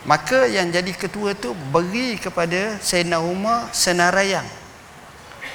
maka 0.04 0.44
yang 0.44 0.68
jadi 0.68 0.92
ketua 0.92 1.32
tu 1.32 1.56
beri 1.72 2.20
kepada 2.20 2.76
Sayyidina 2.84 3.16
Umar 3.24 3.72
senarayang. 3.72 4.44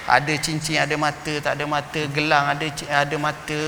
Ada 0.07 0.33
cincin, 0.39 0.79
ada 0.81 0.95
mata, 0.97 1.33
tak 1.43 1.59
ada 1.59 1.65
mata, 1.67 2.01
gelang, 2.09 2.47
ada 2.57 2.65
ada 2.89 3.15
mata, 3.19 3.59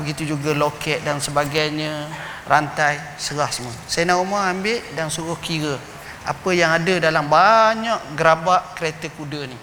begitu 0.00 0.32
juga 0.32 0.54
loket 0.54 1.02
dan 1.04 1.20
sebagainya, 1.20 2.08
rantai, 2.48 2.96
serah 3.20 3.50
semua. 3.52 3.74
Sayyidina 3.84 4.16
Umar 4.16 4.48
ambil 4.48 4.80
dan 4.96 5.12
suruh 5.12 5.36
kira 5.36 5.76
apa 6.24 6.50
yang 6.56 6.72
ada 6.72 7.04
dalam 7.04 7.28
banyak 7.28 8.16
gerabak 8.16 8.80
kereta 8.80 9.12
kuda 9.12 9.44
ni. 9.44 9.58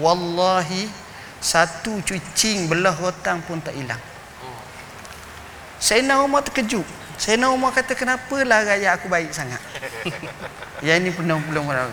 Wallahi 0.00 0.90
satu 1.38 2.02
cucing 2.02 2.66
belah 2.66 2.96
rotang 2.98 3.44
pun 3.46 3.62
tak 3.62 3.76
hilang. 3.78 4.00
Sayyidina 5.82 6.22
Umar 6.22 6.46
terkejut. 6.46 6.86
Sayyidina 7.18 7.50
Umar 7.50 7.74
kata 7.74 7.98
kenapalah 7.98 8.62
rakyat 8.62 9.02
aku 9.02 9.10
baik 9.10 9.34
sangat. 9.34 9.58
yang 10.86 11.02
ini 11.02 11.10
pernah 11.10 11.42
belum 11.42 11.66
pernah. 11.66 11.90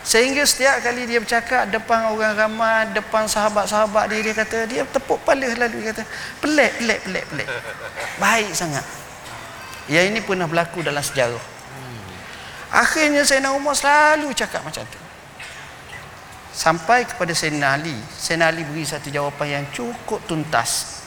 Sehingga 0.00 0.48
setiap 0.48 0.80
kali 0.80 1.04
dia 1.04 1.20
bercakap 1.20 1.68
depan 1.68 2.08
orang 2.08 2.32
ramai, 2.32 2.88
depan 2.96 3.28
sahabat-sahabat 3.28 4.08
dia, 4.08 4.24
dia 4.24 4.32
kata, 4.32 4.64
dia 4.64 4.82
tepuk 4.88 5.20
kepala 5.20 5.44
lalu 5.44 5.84
dia 5.84 5.92
kata, 5.92 6.02
pelik, 6.40 6.72
pelik, 6.80 7.00
pelik, 7.04 7.24
pelik. 7.28 7.48
Baik 8.16 8.48
sangat. 8.56 8.84
Yang 9.92 10.04
ini 10.16 10.18
pernah 10.24 10.48
berlaku 10.48 10.80
dalam 10.80 11.04
sejarah. 11.04 11.44
Akhirnya 12.72 13.28
Sayyidina 13.28 13.52
Umar 13.52 13.76
selalu 13.76 14.32
cakap 14.32 14.64
macam 14.64 14.84
tu. 14.88 15.00
Sampai 16.56 17.04
kepada 17.04 17.36
Sayyidina 17.36 17.76
Ali. 17.76 17.96
Sayyidina 18.16 18.48
Ali 18.48 18.64
beri 18.64 18.88
satu 18.88 19.12
jawapan 19.12 19.60
yang 19.60 19.64
cukup 19.72 20.24
tuntas. 20.24 20.97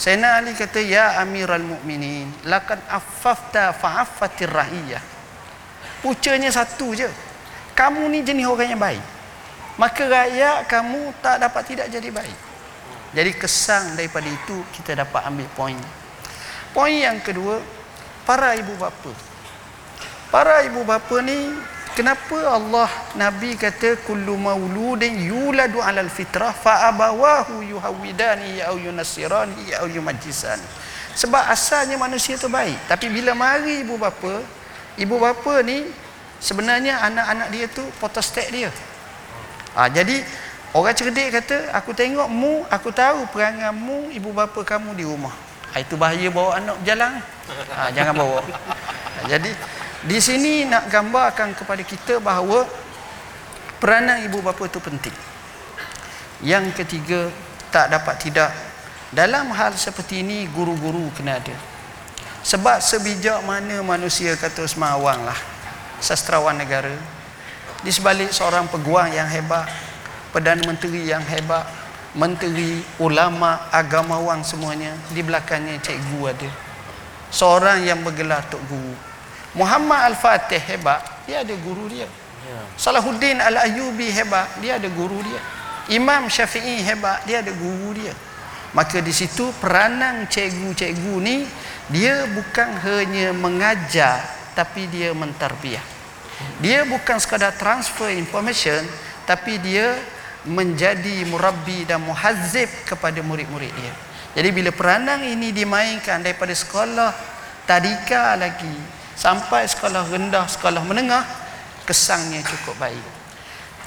Sayyidina 0.00 0.40
Ali 0.40 0.56
kata, 0.56 0.80
Ya 0.80 1.20
Amiral 1.20 1.60
Mukminin, 1.60 2.32
lakan 2.48 2.80
affafta 2.88 3.76
fa'affatir 3.76 4.48
rahiyah. 4.48 5.04
Pucanya 6.00 6.48
satu 6.48 6.96
je. 6.96 7.04
Kamu 7.76 8.08
ni 8.08 8.24
jenis 8.24 8.48
orang 8.48 8.72
yang 8.72 8.80
baik. 8.80 9.04
Maka 9.76 10.08
rakyat 10.08 10.64
kamu 10.64 11.12
tak 11.20 11.36
dapat 11.44 11.62
tidak 11.68 11.86
jadi 11.92 12.08
baik. 12.08 12.38
Jadi 13.12 13.30
kesang 13.36 13.92
daripada 13.92 14.24
itu 14.24 14.64
kita 14.72 15.04
dapat 15.04 15.20
ambil 15.28 15.48
poin. 15.52 15.76
Poin 16.72 16.96
yang 16.96 17.20
kedua, 17.20 17.60
para 18.24 18.56
ibu 18.56 18.72
bapa. 18.80 19.12
Para 20.32 20.64
ibu 20.64 20.80
bapa 20.80 21.20
ni 21.20 21.52
kenapa 21.96 22.38
Allah 22.50 22.90
Nabi 23.16 23.54
kata 23.58 24.00
kullu 24.06 24.36
mauludin 24.36 25.16
yuladu 25.18 25.82
alal 25.82 26.08
fitrah 26.08 26.54
fa 26.54 26.88
abawahu 26.90 27.62
yuhawidani 27.64 28.62
au 28.66 28.76
yunassirani 28.78 29.74
au 29.80 29.86
yumajjisani. 29.90 30.64
Sebab 31.14 31.42
asalnya 31.50 31.98
manusia 31.98 32.38
tu 32.38 32.46
baik, 32.46 32.78
tapi 32.86 33.10
bila 33.10 33.34
mari 33.34 33.82
ibu 33.82 33.98
bapa, 33.98 34.40
ibu 34.94 35.18
bapa 35.18 35.60
ni 35.66 35.84
sebenarnya 36.38 37.02
anak-anak 37.02 37.48
dia 37.50 37.66
tu 37.66 37.82
potostek 37.98 38.48
dia. 38.54 38.70
Ha, 39.74 39.90
jadi 39.90 40.22
orang 40.72 40.94
cerdik 40.94 41.28
kata 41.34 41.74
aku 41.74 41.92
tengok 41.92 42.30
mu, 42.30 42.62
aku 42.70 42.94
tahu 42.94 43.26
perangai 43.34 43.74
mu 43.74 44.06
ibu 44.14 44.30
bapa 44.30 44.62
kamu 44.62 44.94
di 44.94 45.04
rumah. 45.04 45.34
Ha, 45.74 45.82
itu 45.82 45.94
bahaya 45.98 46.30
bawa 46.30 46.62
anak 46.62 46.74
berjalan. 46.82 47.12
Ha, 47.74 47.90
jangan 47.94 48.14
bawa. 48.14 48.40
Ha, 48.46 49.26
jadi 49.26 49.50
di 50.00 50.16
sini 50.16 50.64
nak 50.64 50.88
gambarkan 50.88 51.52
kepada 51.52 51.84
kita 51.84 52.24
bahawa 52.24 52.64
peranan 53.76 54.24
ibu 54.24 54.40
bapa 54.40 54.64
itu 54.64 54.80
penting. 54.80 55.12
Yang 56.40 56.72
ketiga, 56.84 57.28
tak 57.68 57.92
dapat 57.92 58.16
tidak 58.16 58.48
dalam 59.12 59.52
hal 59.52 59.76
seperti 59.76 60.24
ini 60.24 60.48
guru-guru 60.48 61.12
kena 61.12 61.36
ada. 61.36 61.52
Sebab 62.40 62.80
sebijak 62.80 63.44
mana 63.44 63.84
manusia 63.84 64.32
kata 64.32 64.64
Usman 64.64 64.96
Awang 64.96 65.28
lah 65.28 65.36
sastrawan 66.00 66.56
negara 66.56 66.96
di 67.84 67.92
sebalik 67.92 68.32
seorang 68.32 68.64
peguam 68.72 69.08
yang 69.12 69.28
hebat 69.28 69.68
Perdana 70.32 70.64
Menteri 70.64 71.04
yang 71.04 71.20
hebat 71.28 71.68
Menteri, 72.16 72.80
ulama, 72.98 73.70
agamawan 73.70 74.42
semuanya 74.42 74.92
Di 75.14 75.22
belakangnya 75.22 75.78
cikgu 75.78 76.20
ada 76.26 76.50
Seorang 77.30 77.86
yang 77.86 78.02
bergelar 78.02 78.42
Tok 78.50 78.62
Guru 78.66 79.09
Muhammad 79.54 80.14
Al-Fatih 80.14 80.62
hebat 80.62 81.02
Dia 81.26 81.42
ada 81.42 81.54
guru 81.58 81.90
dia. 81.90 82.06
Salahuddin 82.78 83.42
Al-Ayubi 83.42 84.10
hebat 84.14 84.46
Dia 84.62 84.78
ada 84.78 84.86
guru 84.90 85.18
dia. 85.22 85.40
Imam 85.90 86.30
Syafi'i 86.30 86.82
hebat 86.86 87.26
Dia 87.26 87.42
ada 87.42 87.50
guru 87.54 87.94
dia. 87.94 88.14
Maka 88.70 89.02
di 89.02 89.10
situ 89.10 89.50
peranan 89.58 90.30
cikgu-cikgu 90.30 91.14
ni 91.18 91.42
Dia 91.90 92.30
bukan 92.30 92.68
hanya 92.86 93.34
mengajar 93.34 94.22
Tapi 94.54 94.86
dia 94.86 95.10
mentarbiah. 95.10 95.82
Dia 96.62 96.86
bukan 96.86 97.18
sekadar 97.18 97.54
transfer 97.58 98.14
information 98.14 98.86
Tapi 99.26 99.58
dia 99.58 99.98
menjadi 100.46 101.28
murabbi 101.28 101.84
dan 101.84 102.00
muhazzib 102.00 102.68
kepada 102.88 103.20
murid-murid 103.20 103.72
dia. 103.76 103.94
Jadi 104.40 104.48
bila 104.54 104.70
peranan 104.72 105.20
ini 105.20 105.52
dimainkan 105.52 106.22
daripada 106.24 106.54
sekolah 106.54 107.12
tadika 107.68 108.38
lagi 108.40 108.99
sampai 109.20 109.68
sekolah 109.68 110.08
rendah, 110.08 110.48
sekolah 110.48 110.80
menengah, 110.80 111.28
kesangnya 111.84 112.40
cukup 112.40 112.80
baik. 112.80 113.06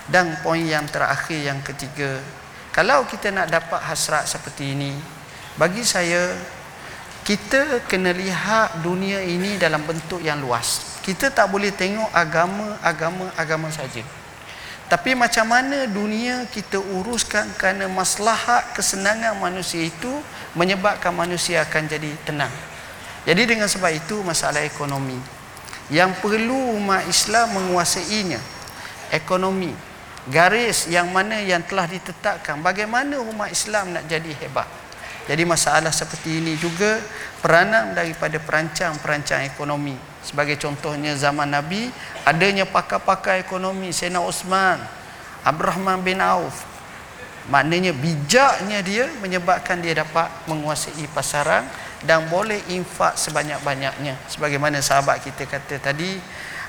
Dan 0.06 0.38
poin 0.46 0.62
yang 0.62 0.86
terakhir 0.86 1.42
yang 1.42 1.58
ketiga, 1.66 2.22
kalau 2.70 3.02
kita 3.10 3.34
nak 3.34 3.50
dapat 3.50 3.82
hasrat 3.82 4.30
seperti 4.30 4.78
ini, 4.78 4.94
bagi 5.58 5.82
saya 5.82 6.38
kita 7.26 7.82
kena 7.90 8.14
lihat 8.14 8.84
dunia 8.84 9.24
ini 9.26 9.58
dalam 9.58 9.82
bentuk 9.82 10.22
yang 10.22 10.38
luas. 10.44 11.00
Kita 11.02 11.32
tak 11.32 11.50
boleh 11.50 11.72
tengok 11.72 12.12
agama, 12.12 12.78
agama, 12.84 13.32
agama 13.40 13.72
saja. 13.72 14.04
Tapi 14.92 15.16
macam 15.16 15.48
mana 15.48 15.88
dunia 15.88 16.44
kita 16.52 16.78
uruskan 16.78 17.48
kerana 17.56 17.88
maslahat 17.88 18.76
kesenangan 18.76 19.40
manusia 19.40 19.88
itu 19.88 20.12
menyebabkan 20.54 21.16
manusia 21.16 21.64
akan 21.64 21.88
jadi 21.88 22.12
tenang. 22.28 22.52
Jadi 23.24 23.42
dengan 23.48 23.72
sebab 23.72 23.92
itu 23.96 24.20
masalah 24.20 24.64
ekonomi 24.68 25.16
yang 25.92 26.12
perlu 26.20 26.80
umat 26.80 27.08
Islam 27.08 27.56
menguasainya. 27.56 28.40
Ekonomi, 29.14 29.70
garis 30.28 30.90
yang 30.90 31.14
mana 31.14 31.38
yang 31.38 31.62
telah 31.64 31.86
ditetapkan 31.86 32.60
bagaimana 32.66 33.22
umat 33.22 33.54
Islam 33.54 33.94
nak 33.94 34.10
jadi 34.10 34.32
hebat. 34.42 34.66
Jadi 35.24 35.48
masalah 35.48 35.94
seperti 35.94 36.44
ini 36.44 36.60
juga 36.60 37.00
peranan 37.40 37.96
daripada 37.96 38.36
perancang-perancang 38.44 39.48
ekonomi. 39.48 39.96
Sebagai 40.20 40.60
contohnya 40.60 41.16
zaman 41.16 41.48
Nabi, 41.48 41.88
adanya 42.28 42.68
pakar-pakar 42.68 43.40
ekonomi 43.40 43.96
Sayyidina 43.96 44.20
Osman, 44.20 44.84
Abdurrahman 45.48 46.04
bin 46.04 46.20
Auf. 46.20 46.68
Maknanya 47.48 47.96
bijaknya 47.96 48.80
dia 48.84 49.08
menyebabkan 49.20 49.80
dia 49.80 49.96
dapat 49.96 50.28
menguasai 50.48 51.08
pasaran 51.12 51.68
dan 52.04 52.28
boleh 52.28 52.60
infak 52.72 53.16
sebanyak-banyaknya. 53.16 54.20
Sebagaimana 54.28 54.84
sahabat 54.84 55.24
kita 55.24 55.48
kata 55.48 55.80
tadi, 55.80 56.20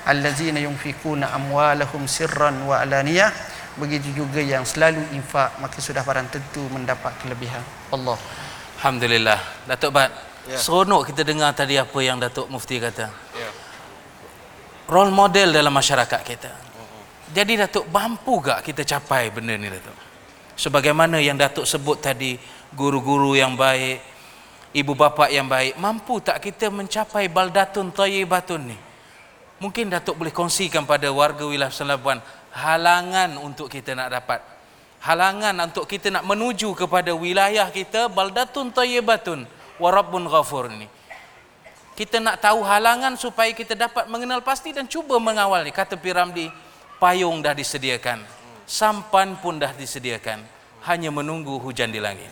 allazina 0.07 0.61
yunfikuna 0.61 1.33
amwalahum 1.35 2.05
sirran 2.07 2.63
wa 2.63 2.79
alaniyah 2.79 3.33
begitu 3.75 4.15
juga 4.15 4.39
yang 4.39 4.63
selalu 4.63 5.03
infak 5.11 5.51
maka 5.59 5.83
sudah 5.83 5.99
barang 5.99 6.31
tentu 6.31 6.63
mendapat 6.71 7.11
kelebihan 7.19 7.59
Allah 7.91 8.15
Alhamdulillah. 8.79 9.39
Datuk 9.67 9.91
Bat, 9.91 10.11
Ya. 10.45 10.61
seronok 10.61 11.09
kita 11.09 11.25
dengar 11.25 11.57
tadi 11.57 11.73
apa 11.73 11.97
yang 12.05 12.21
Datuk 12.21 12.45
Mufti 12.53 12.77
kata. 12.77 13.09
Ya. 13.33 13.49
Role 14.85 15.09
model 15.09 15.49
dalam 15.49 15.73
masyarakat 15.73 16.21
kita. 16.21 16.51
Jadi 17.33 17.57
Datuk 17.57 17.89
mampu 17.89 18.37
gak 18.45 18.61
kita 18.61 18.85
capai 18.85 19.33
benda 19.33 19.57
ni 19.57 19.73
Datuk? 19.73 19.97
Sebagaimana 20.53 21.17
yang 21.17 21.33
Datuk 21.33 21.65
sebut 21.65 21.97
tadi, 21.97 22.37
guru-guru 22.77 23.33
yang 23.33 23.57
baik, 23.57 24.14
ibu 24.75 24.91
bapa 24.91 25.31
yang 25.31 25.47
baik, 25.47 25.79
mampu 25.79 26.19
tak 26.19 26.43
kita 26.43 26.67
mencapai 26.67 27.31
baldatun 27.31 27.95
thayyibatun 27.95 28.75
ni? 28.75 28.77
Mungkin 29.63 29.87
Datuk 29.87 30.19
boleh 30.19 30.35
kongsikan 30.35 30.83
pada 30.83 31.07
warga 31.15 31.47
wilayah 31.47 31.71
Selabuan 31.71 32.19
halangan 32.51 33.39
untuk 33.39 33.71
kita 33.71 33.95
nak 33.95 34.11
dapat 34.11 34.43
halangan 35.05 35.53
untuk 35.69 35.85
kita 35.85 36.09
nak 36.09 36.25
menuju 36.25 36.73
kepada 36.73 37.13
wilayah 37.13 37.69
kita 37.69 38.09
baldatun 38.09 38.73
thayyibatun 38.73 39.45
wa 39.79 39.89
rabbun 39.93 40.25
ghafur 40.25 40.67
ni. 40.73 40.89
Kita 41.95 42.19
nak 42.19 42.43
tahu 42.43 42.59
halangan 42.59 43.15
supaya 43.15 43.55
kita 43.55 43.71
dapat 43.71 44.11
mengenal 44.11 44.43
pasti 44.43 44.75
dan 44.75 44.83
cuba 44.83 45.15
mengawal 45.15 45.63
ni. 45.63 45.71
Kata 45.71 45.95
Piramdi, 45.95 46.51
payung 46.99 47.39
dah 47.39 47.55
disediakan. 47.55 48.19
Sampan 48.67 49.39
pun 49.39 49.55
dah 49.55 49.71
disediakan. 49.71 50.43
Hanya 50.83 51.07
menunggu 51.07 51.55
hujan 51.55 51.95
di 51.95 52.03
langit. 52.03 52.27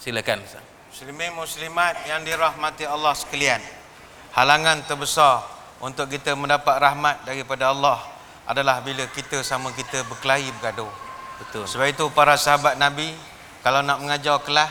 Silakan 0.00 0.40
Ustaz. 0.40 0.73
Muslimin 0.94 1.34
muslimat 1.34 2.06
yang 2.06 2.22
dirahmati 2.22 2.86
Allah 2.86 3.18
sekalian. 3.18 3.58
Halangan 4.30 4.86
terbesar 4.86 5.42
untuk 5.82 6.06
kita 6.06 6.38
mendapat 6.38 6.78
rahmat 6.78 7.26
daripada 7.26 7.74
Allah 7.74 7.98
adalah 8.46 8.78
bila 8.78 9.02
kita 9.10 9.42
sama 9.42 9.74
kita 9.74 10.06
berkelahi 10.06 10.54
bergaduh. 10.54 10.86
Betul. 11.42 11.66
Sebab 11.66 11.90
itu 11.90 12.06
para 12.14 12.38
sahabat 12.38 12.78
Nabi 12.78 13.10
kalau 13.66 13.82
nak 13.82 14.06
mengajar 14.06 14.38
kelas 14.46 14.70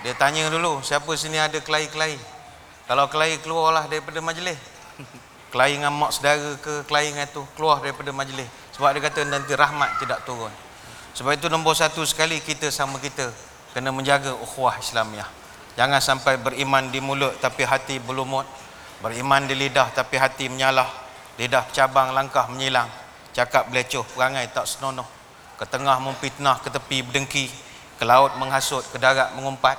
Dia 0.00 0.16
tanya 0.16 0.48
dulu, 0.48 0.80
siapa 0.80 1.12
sini 1.12 1.36
ada 1.36 1.60
kelahi-kelahi? 1.60 2.16
Kalau 2.88 3.04
kelahi 3.12 3.36
keluarlah 3.44 3.84
daripada 3.84 4.24
majlis. 4.24 4.56
Kelahi 5.52 5.76
dengan 5.76 5.92
mak 5.92 6.16
saudara 6.16 6.56
ke 6.56 6.88
kelahi 6.88 7.12
dengan 7.12 7.28
tu 7.28 7.44
keluar 7.52 7.84
daripada 7.84 8.16
majlis. 8.16 8.48
Sebab 8.80 8.96
dia 8.96 9.12
kata 9.12 9.28
nanti 9.28 9.52
rahmat 9.52 10.00
tidak 10.00 10.24
turun. 10.24 10.48
Sebab 11.12 11.36
itu 11.36 11.52
nombor 11.52 11.76
satu 11.76 12.00
sekali 12.08 12.40
kita 12.40 12.72
sama 12.72 12.96
kita 12.96 13.28
kena 13.74 13.90
menjaga 13.90 14.30
ukhuwah 14.38 14.78
Islamiah. 14.78 15.26
Jangan 15.74 15.98
sampai 15.98 16.38
beriman 16.38 16.86
di 16.94 17.02
mulut 17.02 17.34
tapi 17.42 17.66
hati 17.66 17.98
berlumut. 17.98 18.46
Beriman 19.02 19.50
di 19.50 19.58
lidah 19.58 19.90
tapi 19.90 20.14
hati 20.14 20.46
menyalah. 20.46 20.86
Lidah 21.34 21.66
cabang 21.74 22.14
langkah 22.14 22.46
menyilang. 22.46 22.86
Cakap 23.34 23.66
belecoh 23.74 24.06
perangai 24.14 24.46
tak 24.54 24.70
senonoh. 24.70 25.04
Ke 25.58 25.66
tengah 25.66 25.98
memfitnah, 25.98 26.62
ke 26.62 26.70
tepi 26.70 27.02
berdengki. 27.02 27.50
Ke 27.98 28.06
laut 28.06 28.38
menghasut, 28.38 28.86
ke 28.94 29.02
darat 29.02 29.34
mengumpat. 29.34 29.74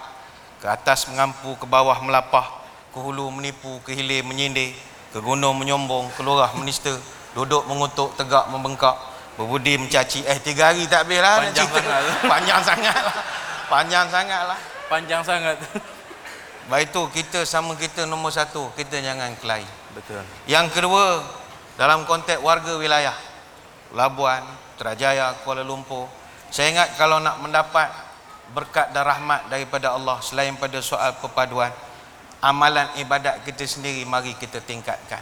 Ke 0.60 0.67
atas 0.67 1.08
mengampu, 1.08 1.55
ke 1.55 1.63
bawah 1.63 1.95
melapah. 2.03 2.60
Ke 2.91 2.99
hulu 2.99 3.31
menipu, 3.31 3.79
ke 3.88 3.95
hilir 3.95 4.27
menyindir. 4.27 4.75
Ke 5.15 5.23
gunung 5.23 5.55
menyombong, 5.55 6.12
ke 6.12 6.19
lurah 6.19 6.51
menista. 6.60 6.91
Duduk 7.31 7.63
mengutuk, 7.71 8.12
tegak 8.19 8.51
membengkak. 8.51 8.99
Berbudi 9.39 9.79
mencaci. 9.79 10.27
Eh, 10.27 10.39
tiga 10.43 10.71
hari 10.71 10.88
tak 10.88 11.08
habis 11.08 11.19
lah 11.19 11.43
Panjang 11.43 11.67
sangat. 11.71 12.03
Panjang 12.31 12.62
sangat 12.63 12.95
lah. 12.99 13.15
Panjang 13.67 14.08
sangat 14.10 14.41
lah. 14.47 14.60
Panjang 14.88 15.21
sangat. 15.25 15.58
Baik 16.65 16.89
itu 16.89 17.01
kita 17.13 17.45
sama 17.45 17.78
kita 17.78 18.10
nombor 18.10 18.34
satu. 18.34 18.73
Kita 18.73 18.97
jangan 18.97 19.38
kelahi. 19.38 19.65
Betul. 19.93 20.25
Yang 20.49 20.73
kedua, 20.73 21.21
dalam 21.78 22.10
konteks 22.10 22.41
warga 22.41 22.73
wilayah. 22.78 23.13
Labuan, 23.93 24.41
Terajaya, 24.75 25.38
Kuala 25.45 25.62
Lumpur. 25.62 26.10
Saya 26.49 26.73
ingat 26.73 26.97
kalau 26.97 27.21
nak 27.21 27.38
mendapat 27.39 27.88
berkat 28.51 28.91
dan 28.93 29.06
rahmat 29.06 29.49
daripada 29.49 29.93
Allah 29.93 30.17
selain 30.21 30.58
pada 30.58 30.82
soal 30.82 31.13
perpaduan, 31.21 31.69
amalan 32.41 32.89
ibadat 32.97 33.45
kita 33.45 33.65
sendiri 33.65 34.01
mari 34.06 34.34
kita 34.34 34.62
tingkatkan. 34.62 35.21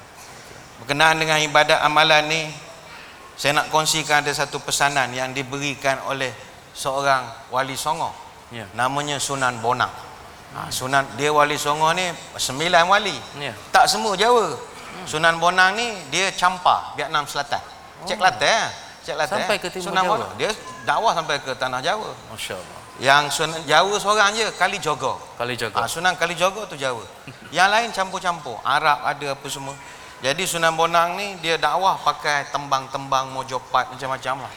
Berkenaan 0.83 1.19
dengan 1.19 1.39
ibadat 1.43 1.79
amalan 1.83 2.23
ni, 2.27 2.41
saya 3.35 3.59
nak 3.59 3.67
kongsikan 3.71 4.23
ada 4.23 4.31
satu 4.31 4.63
pesanan 4.63 5.11
yang 5.11 5.31
diberikan 5.31 5.99
oleh 6.07 6.31
seorang 6.73 7.51
wali 7.53 7.75
songo. 7.77 8.22
Ya. 8.53 8.69
Namanya 8.77 9.17
Sunan 9.17 9.57
Bonang. 9.57 9.89
Ha, 10.53 10.69
Sunan 10.69 11.01
dia 11.17 11.33
wali 11.33 11.57
songo 11.57 11.89
ni 11.97 12.05
sembilan 12.37 12.85
wali. 12.85 13.17
Ya. 13.41 13.57
Tak 13.73 13.89
semua 13.89 14.13
Jawa. 14.13 14.53
Sunan 15.09 15.41
Bonang 15.41 15.73
ni 15.73 15.89
dia 16.13 16.29
Champa, 16.29 16.93
Vietnam 16.93 17.25
Selatan. 17.25 17.59
Cek 18.05 18.21
Kelantan 18.21 18.45
eh. 18.45 18.65
Cek 19.01 19.17
Kelantan. 19.17 19.41
Sampai 19.41 19.57
eh. 19.57 19.59
ke 19.59 19.67
timur 19.73 19.89
Sunan 19.89 20.03
Jawa? 20.05 20.13
Bonang. 20.13 20.31
Dia 20.37 20.51
dakwah 20.85 21.11
sampai 21.17 21.35
ke 21.41 21.51
tanah 21.57 21.81
Jawa. 21.81 22.09
Masya 22.29 22.53
Allah. 22.53 22.79
Yang 23.01 23.23
Sunan 23.33 23.61
Jawa 23.65 23.95
seorang 23.97 24.29
je 24.37 24.45
Kali 24.53 24.77
Jogo. 24.77 25.17
Kali 25.33 25.57
jaga. 25.57 25.75
Ha, 25.81 25.89
Sunan 25.89 26.13
Kali 26.13 26.37
Jogo 26.37 26.69
tu 26.69 26.77
Jawa. 26.77 27.01
Yang 27.57 27.69
lain 27.73 27.89
campur-campur. 27.89 28.61
Arab 28.61 29.01
ada 29.01 29.27
apa 29.33 29.47
semua. 29.49 29.73
Jadi 30.21 30.45
Sunan 30.45 30.77
Bonang 30.77 31.17
ni 31.17 31.41
dia 31.41 31.57
dakwah 31.57 31.97
pakai 32.05 32.53
tembang-tembang 32.53 33.33
mojopat 33.33 33.89
macam-macam 33.89 34.45
lah. 34.45 34.53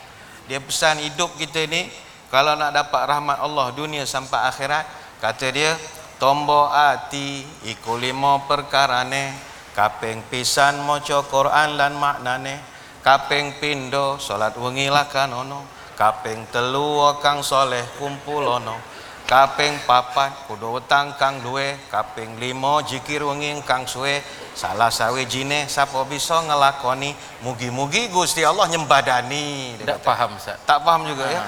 Dia 0.47 0.61
pesan 0.61 1.01
hidup 1.01 1.33
kita 1.41 1.65
ni 1.67 1.89
kalau 2.27 2.59
nak 2.59 2.75
dapat 2.75 3.03
rahmat 3.07 3.39
Allah 3.39 3.71
dunia 3.73 4.03
sampai 4.03 4.51
akhirat 4.51 4.85
kata 5.23 5.47
dia 5.55 5.73
tombo 6.19 6.67
ati 6.69 7.45
iku 7.71 7.95
lima 7.97 8.43
perkarane 8.45 9.37
kaping 9.77 10.25
pisan 10.27 10.83
maca 10.83 11.23
Quran 11.29 11.77
lan 11.79 11.95
maknane 11.97 12.59
kaping 13.05 13.57
pindo 13.63 14.19
salat 14.19 14.57
wengi 14.59 14.91
lakanono 14.91 15.65
kaping 15.95 16.49
telu 16.51 17.15
kang 17.23 17.41
soleh 17.45 17.85
kumpulono 18.01 18.97
kaping 19.27 19.83
papat 19.83 20.47
kudu 20.47 20.79
utang 20.79 21.19
kang 21.19 21.43
duwe. 21.43 21.75
Kaping 21.91 22.39
limo 22.39 22.79
jikir 22.87 23.27
wengi 23.27 23.59
kang 23.67 23.83
suwe. 23.83 24.23
Salah 24.55 24.89
sawe 24.89 25.19
jine 25.27 25.67
sapa 25.67 26.07
bisa 26.07 26.41
ngelakoni? 26.47 27.11
Mugi-mugi 27.43 28.09
Gusti 28.09 28.47
Allah 28.47 28.71
nyembadani 28.71 29.77
Tak 29.83 29.99
kata. 30.01 30.07
faham 30.07 30.31
Ustaz. 30.39 30.57
tak 30.65 30.79
paham 30.81 31.05
juga 31.05 31.27
ya 31.27 31.43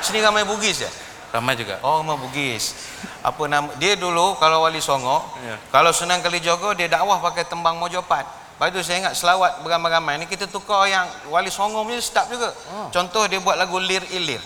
sini 0.00 0.20
ramai 0.20 0.44
Bugis 0.44 0.80
ya 0.82 0.90
Ramai 1.26 1.52
juga. 1.58 1.76
Oh, 1.84 2.00
rumah 2.00 2.16
Bugis. 2.16 2.72
Apa 3.20 3.44
nama? 3.44 3.68
Dia 3.76 3.92
dulu 3.98 4.38
kalau 4.40 4.62
Wali 4.64 4.80
Songo, 4.80 5.20
Ya. 5.44 5.58
kalau 5.68 5.90
Sunan 5.92 6.22
Kalijogo 6.22 6.72
dia 6.72 6.88
dakwah 6.88 7.18
pakai 7.20 7.44
tembang 7.44 7.76
mojopat. 7.76 8.24
Lepas 8.56 8.72
tu 8.72 8.80
saya 8.80 9.04
ingat 9.04 9.12
selawat 9.12 9.60
beramai-ramai 9.60 10.16
ni 10.16 10.24
kita 10.24 10.48
tukar 10.48 10.88
yang 10.88 11.04
Wali 11.28 11.52
Songo 11.52 11.84
punya 11.84 12.00
start 12.00 12.32
juga. 12.32 12.54
Oh. 12.72 12.88
Contoh 12.88 13.28
dia 13.28 13.36
buat 13.36 13.58
lagu 13.58 13.76
Lir 13.76 14.00
Ilir. 14.08 14.40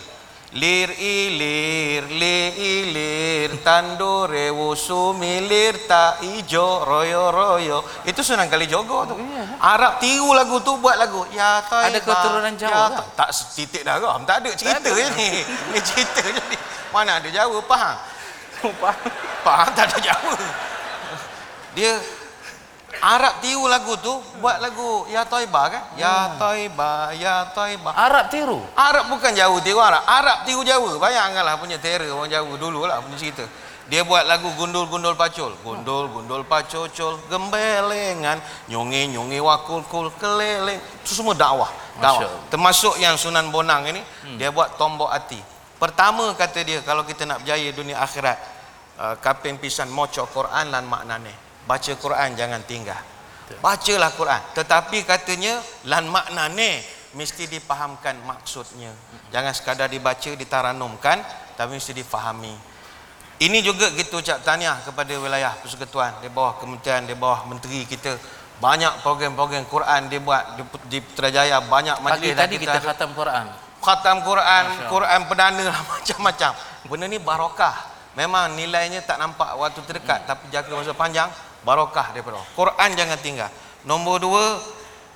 Lir 0.51 0.91
ilir, 0.99 2.11
li 2.11 2.39
ilir, 2.59 3.63
tandure 3.63 4.51
wusu 4.51 5.15
milir 5.15 5.87
tak 5.87 6.19
ijo, 6.27 6.83
royo 6.83 7.31
royo. 7.31 7.79
Itu 8.03 8.19
Sunan 8.19 8.51
Kalijogo 8.51 9.07
tu. 9.07 9.15
Arab 9.63 10.03
tiru 10.03 10.35
lagu 10.35 10.59
tu 10.59 10.75
buat 10.83 10.99
lagu. 10.99 11.23
Ya 11.31 11.63
iya. 11.63 11.87
Ada 11.87 11.99
keturunan 12.03 12.53
Jawa 12.59 12.67
ya, 12.67 12.83
tak? 12.83 12.91
tak, 12.91 13.07
tak 13.15 13.29
setitik 13.31 13.81
daram. 13.87 14.27
Tak 14.27 14.43
ada 14.43 14.51
cerita 14.51 14.91
je 14.91 15.05
ni. 15.15 15.29
Ni 15.71 15.79
cerita 15.79 16.19
je 16.19 16.35
ni. 16.35 16.57
Mana 16.91 17.23
ada 17.23 17.29
Jawa 17.31 17.63
faham? 17.63 17.97
Faham 19.47 19.69
tak 19.71 19.87
ada 19.87 19.97
Jawa. 20.03 20.35
Dia 21.79 21.95
Arab 23.01 23.41
tiru 23.41 23.65
lagu 23.65 23.97
tu 23.97 24.13
buat 24.37 24.61
lagu 24.61 25.09
Ya 25.09 25.25
Taibah 25.25 25.65
kan? 25.73 25.83
Ya 25.97 26.37
Taibah, 26.37 27.09
Ya 27.17 27.49
Taibah. 27.49 27.97
Arab 27.97 28.29
tiru. 28.29 28.61
Arab 28.77 29.09
bukan 29.09 29.33
Jawa 29.33 29.57
tiru 29.65 29.81
Arab. 29.81 30.05
Arab 30.05 30.45
tiru 30.45 30.61
Jawa. 30.61 31.01
Bayangkanlah 31.01 31.57
punya 31.57 31.81
terror 31.81 32.13
orang 32.13 32.29
Jawa 32.29 32.53
dulu 32.61 32.85
lah 32.85 33.01
punya 33.01 33.17
cerita. 33.17 33.41
Dia 33.89 34.07
buat 34.07 34.23
lagu 34.23 34.47
gundul-gundul 34.55 35.19
pacul. 35.19 35.51
Gundul-gundul 35.67 36.47
pacul, 36.47 36.87
gembelengan, 37.27 38.39
nyungi-nyungi 38.71 39.41
wakul-kul 39.43 40.13
keleleng. 40.15 40.79
Itu 41.03 41.19
semua 41.19 41.35
dakwah. 41.35 41.67
Dakwah. 41.99 42.47
Termasuk 42.47 42.95
yang 43.03 43.19
Sunan 43.19 43.51
Bonang 43.51 43.83
ini, 43.91 43.99
dia 44.39 44.47
buat 44.47 44.79
tombok 44.79 45.11
hati. 45.11 45.43
Pertama 45.75 46.31
kata 46.37 46.63
dia, 46.63 46.79
kalau 46.85 47.03
kita 47.03 47.27
nak 47.27 47.43
berjaya 47.43 47.67
dunia 47.75 47.99
akhirat, 47.99 48.37
uh, 48.95 49.15
kaping 49.19 49.59
pisan 49.59 49.89
moco 49.91 50.23
Quran 50.29 50.71
lan 50.71 50.87
maknane. 50.87 51.50
Baca 51.65 51.93
Quran 51.95 52.29
jangan 52.33 52.61
tinggal. 52.65 53.01
Bacalah 53.59 54.11
Quran. 54.15 54.41
Tetapi 54.55 55.03
katanya 55.03 55.59
lan 55.83 56.07
maknane 56.07 56.79
mesti 57.11 57.51
dipahamkan 57.51 58.15
maksudnya. 58.23 58.95
Jangan 59.35 59.51
sekadar 59.51 59.91
dibaca, 59.91 60.31
ditaranumkan, 60.31 61.19
tapi 61.59 61.75
mesti 61.75 61.91
difahami. 61.91 62.55
Ini 63.41 63.57
juga 63.65 63.89
kita 63.89 64.21
ucap 64.21 64.39
tahniah 64.45 64.77
kepada 64.85 65.17
wilayah 65.17 65.57
persekutuan 65.59 66.13
di 66.21 66.29
bawah 66.29 66.61
kementerian, 66.61 67.03
di 67.09 67.17
bawah 67.17 67.49
menteri 67.49 67.83
kita. 67.89 68.15
Banyak 68.61 69.01
program-program 69.01 69.65
Quran 69.65 70.05
dibuat 70.05 70.53
di, 70.53 70.63
di 70.85 70.97
Putrajaya, 71.01 71.65
banyak 71.65 71.97
majlis 72.05 72.37
dah 72.37 72.45
tadi 72.45 72.61
kita 72.61 72.77
ada 72.77 72.93
khatam 72.93 73.09
Quran. 73.17 73.45
khatam 73.81 74.17
Quran. 74.21 74.63
Quran 74.85 75.19
perdana 75.25 75.63
macam-macam. 75.97 76.51
Benda 76.85 77.05
ni 77.09 77.17
barakah. 77.17 77.89
Memang 78.13 78.53
nilainya 78.53 79.01
tak 79.01 79.17
nampak 79.17 79.55
waktu 79.57 79.81
terdekat 79.87 80.27
tapi 80.27 80.51
jaga 80.51 80.69
masa 80.75 80.91
panjang 80.91 81.31
barakah 81.61 82.13
daripada 82.13 82.41
Allah. 82.41 82.51
Quran 82.53 82.89
jangan 82.97 83.19
tinggal. 83.21 83.51
Nombor 83.85 84.21
dua, 84.21 84.61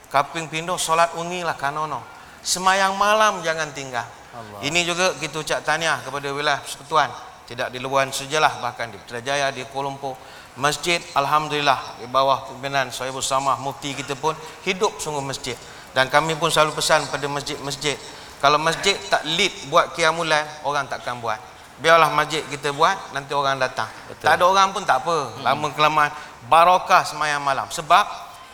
kaping 0.10 0.50
pindo 0.50 0.78
solat 0.80 1.14
ungi 1.18 1.46
lah 1.46 1.58
kanono. 1.58 2.02
Semayang 2.46 2.94
malam 2.98 3.42
jangan 3.42 3.70
tinggal. 3.74 4.06
Allah. 4.36 4.60
Ini 4.62 4.86
juga 4.86 5.16
kita 5.18 5.42
ucap 5.42 5.60
tahniah 5.66 6.02
kepada 6.06 6.30
wilayah 6.30 6.60
persekutuan. 6.62 7.10
Tidak 7.46 7.70
di 7.70 7.78
luar 7.78 8.10
sejalah 8.10 8.58
bahkan 8.58 8.90
di 8.90 8.98
Putrajaya, 8.98 9.54
di 9.54 9.62
Kuala 9.70 9.94
Lumpur. 9.94 10.18
Masjid 10.56 11.04
Alhamdulillah 11.14 12.00
di 12.00 12.08
bawah 12.08 12.48
pimpinan 12.48 12.88
Sohibul 12.88 13.20
Samah 13.20 13.60
Mufti 13.60 13.92
kita 13.92 14.16
pun 14.16 14.32
hidup 14.64 14.98
sungguh 15.04 15.22
masjid. 15.22 15.54
Dan 15.92 16.08
kami 16.08 16.36
pun 16.36 16.48
selalu 16.52 16.76
pesan 16.76 17.08
pada 17.08 17.28
masjid-masjid. 17.28 17.96
Kalau 18.40 18.60
masjid 18.60 18.96
tak 19.08 19.24
lead 19.36 19.52
buat 19.72 19.96
kiamulan, 19.96 20.44
orang 20.68 20.88
takkan 20.92 21.20
buat. 21.24 21.40
Biarlah 21.76 22.08
masjid 22.12 22.44
kita 22.48 22.72
buat, 22.72 22.96
nanti 23.12 23.36
orang 23.36 23.60
datang. 23.60 23.88
Betul. 24.08 24.24
Tak 24.28 24.32
ada 24.40 24.44
orang 24.48 24.68
pun 24.72 24.84
tak 24.88 25.04
apa. 25.04 25.40
Lama 25.44 25.68
kelamaan 25.76 26.12
barakah 26.48 27.04
semayang 27.06 27.42
malam. 27.42 27.68
Sebab 27.70 28.06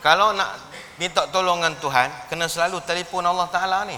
kalau 0.01 0.34
nak 0.34 0.58
minta 0.97 1.27
tolongan 1.30 1.77
Tuhan, 1.77 2.10
kena 2.27 2.50
selalu 2.50 2.81
telefon 2.83 3.25
Allah 3.25 3.48
Taala 3.50 3.85
ni. 3.85 3.98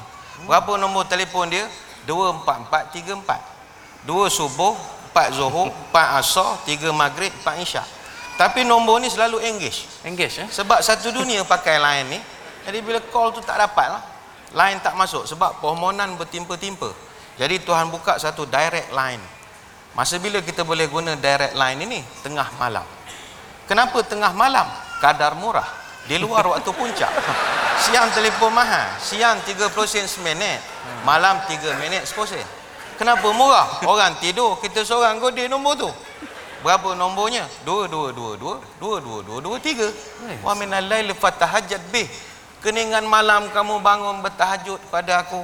Berapa 0.49 0.75
nombor 0.75 1.07
telefon 1.07 1.47
dia? 1.47 1.63
24434. 2.07 4.03
2 4.03 4.27
subuh, 4.27 4.75
4 5.15 5.31
zuhur, 5.31 5.71
4 5.95 6.19
asar, 6.19 6.59
3 6.67 6.91
maghrib, 6.91 7.31
4 7.45 7.63
isyak. 7.63 7.87
Tapi 8.35 8.65
nombor 8.65 8.99
ni 8.99 9.07
selalu 9.07 9.39
engage. 9.45 9.85
Engage 10.03 10.43
eh? 10.43 10.49
Sebab 10.49 10.81
satu 10.81 11.13
dunia 11.13 11.45
pakai 11.45 11.77
line 11.77 12.07
ni. 12.17 12.19
Jadi 12.65 12.79
bila 12.81 12.99
call 13.13 13.31
tu 13.31 13.39
tak 13.45 13.61
dapat 13.61 13.87
lah. 13.93 14.01
Line 14.53 14.81
tak 14.81 14.97
masuk 14.97 15.25
sebab 15.29 15.61
permohonan 15.61 16.17
bertimpa-timpa. 16.17 16.89
Jadi 17.37 17.61
Tuhan 17.61 17.89
buka 17.89 18.17
satu 18.17 18.45
direct 18.49 18.93
line. 18.93 19.21
Masa 19.93 20.17
bila 20.17 20.41
kita 20.41 20.65
boleh 20.65 20.89
guna 20.89 21.13
direct 21.13 21.53
line 21.53 21.79
ini? 21.85 21.99
Tengah 22.25 22.49
malam. 22.57 22.85
Kenapa 23.67 24.03
tengah 24.03 24.31
malam? 24.35 24.67
Kadar 24.99 25.35
murah. 25.39 25.67
Di 26.03 26.19
luar 26.19 26.43
waktu 26.47 26.71
puncak. 26.71 27.11
Siang 27.83 28.11
telefon 28.11 28.51
mahal. 28.51 28.99
Siang 28.99 29.39
30 29.43 29.71
sen 29.87 30.05
seminit. 30.07 30.59
Malam 31.07 31.43
3 31.47 31.79
minit 31.79 32.03
10 32.03 32.15
sen. 32.27 32.47
Kenapa 32.99 33.25
murah? 33.33 33.83
Orang 33.87 34.19
tidur, 34.21 34.59
kita 34.61 34.85
seorang 34.85 35.17
godeh 35.17 35.49
nombor 35.49 35.79
tu. 35.79 35.89
Berapa 36.63 36.95
nombornya? 36.95 37.43
Dua, 37.67 37.91
dua, 37.91 38.15
dua, 38.15 38.39
dua, 38.39 38.55
dua, 38.79 38.95
dua, 39.03 39.19
dua, 39.19 39.37
dua, 39.43 39.55
tiga. 39.59 39.91
Wa 40.39 40.55
minal 40.55 40.87
lail 40.87 41.11
fatahajjat 41.11 41.91
bih. 41.91 42.07
Keningan 42.63 43.03
malam 43.03 43.51
kamu 43.51 43.83
bangun 43.83 44.23
bertahajud 44.23 44.79
pada 44.87 45.27
aku. 45.27 45.43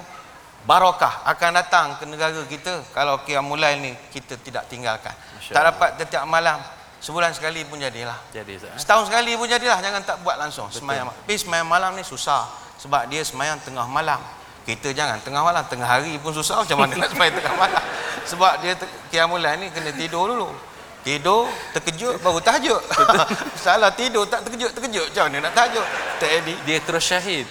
Barakah 0.63 1.27
akan 1.27 1.51
datang 1.55 1.87
ke 1.99 2.03
negara 2.07 2.39
kita 2.47 2.83
kalau 2.95 3.19
qiyamul 3.27 3.59
lail 3.59 3.83
ni 3.83 3.91
kita 4.15 4.39
tidak 4.39 4.71
tinggalkan. 4.71 5.11
Tak 5.51 5.75
dapat 5.75 5.99
setiap 5.99 6.23
malam. 6.23 6.55
Sebulan 6.99 7.31
sekali 7.31 7.63
pun 7.63 7.79
jadilah. 7.79 8.19
Jadi 8.35 8.59
Ustaz. 8.59 8.75
eh? 8.75 8.79
Setahun 8.79 9.07
sekali 9.07 9.31
pun 9.39 9.47
jadilah 9.47 9.79
jangan 9.79 10.03
tak 10.03 10.19
buat 10.19 10.35
langsung 10.35 10.67
semayang. 10.67 11.07
Tapi 11.07 11.35
semayang 11.39 11.67
malam 11.67 11.95
ni 11.95 12.03
susah 12.03 12.43
sebab 12.75 13.07
dia 13.07 13.23
semayang 13.23 13.55
tengah 13.63 13.87
malam. 13.87 14.19
Kita 14.67 14.91
jangan 14.91 15.17
tengah 15.23 15.41
malam, 15.41 15.63
tengah 15.65 15.87
hari 15.87 16.19
pun 16.19 16.35
susah 16.35 16.61
macam 16.61 16.83
mana 16.83 16.99
nak 16.99 17.09
semayang 17.15 17.35
tengah 17.39 17.55
malam. 17.55 17.83
Sebab 18.29 18.61
dia 18.61 18.77
qiyamul 19.09 19.41
ni 19.41 19.73
kena 19.73 19.89
tidur 19.95 20.29
dulu. 20.29 20.53
Tidur, 21.01 21.47
terkejut 21.73 22.19
baru 22.21 22.37
tahajud. 22.43 22.83
Salah 23.63 23.89
tidur 23.95 24.27
tak 24.27 24.45
terkejut, 24.45 24.75
terkejut. 24.75 25.09
Macam 25.09 25.23
mana 25.31 25.49
nak 25.49 25.53
tahajud? 25.55 25.85
Tak 26.19 26.29
edit. 26.43 26.57
Dia 26.67 26.77
terus 26.85 27.01
syahid. 27.07 27.47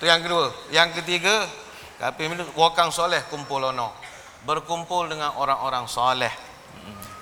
Itu 0.00 0.04
yang 0.08 0.24
kedua. 0.24 0.48
Yang 0.72 1.04
ketiga, 1.04 1.44
minum 2.18 2.48
wakang 2.56 2.88
soleh 2.88 3.20
kumpul 3.28 3.62
ono. 3.62 3.92
Berkumpul 4.48 5.12
dengan 5.12 5.36
orang-orang 5.36 5.84
soleh. 5.86 6.32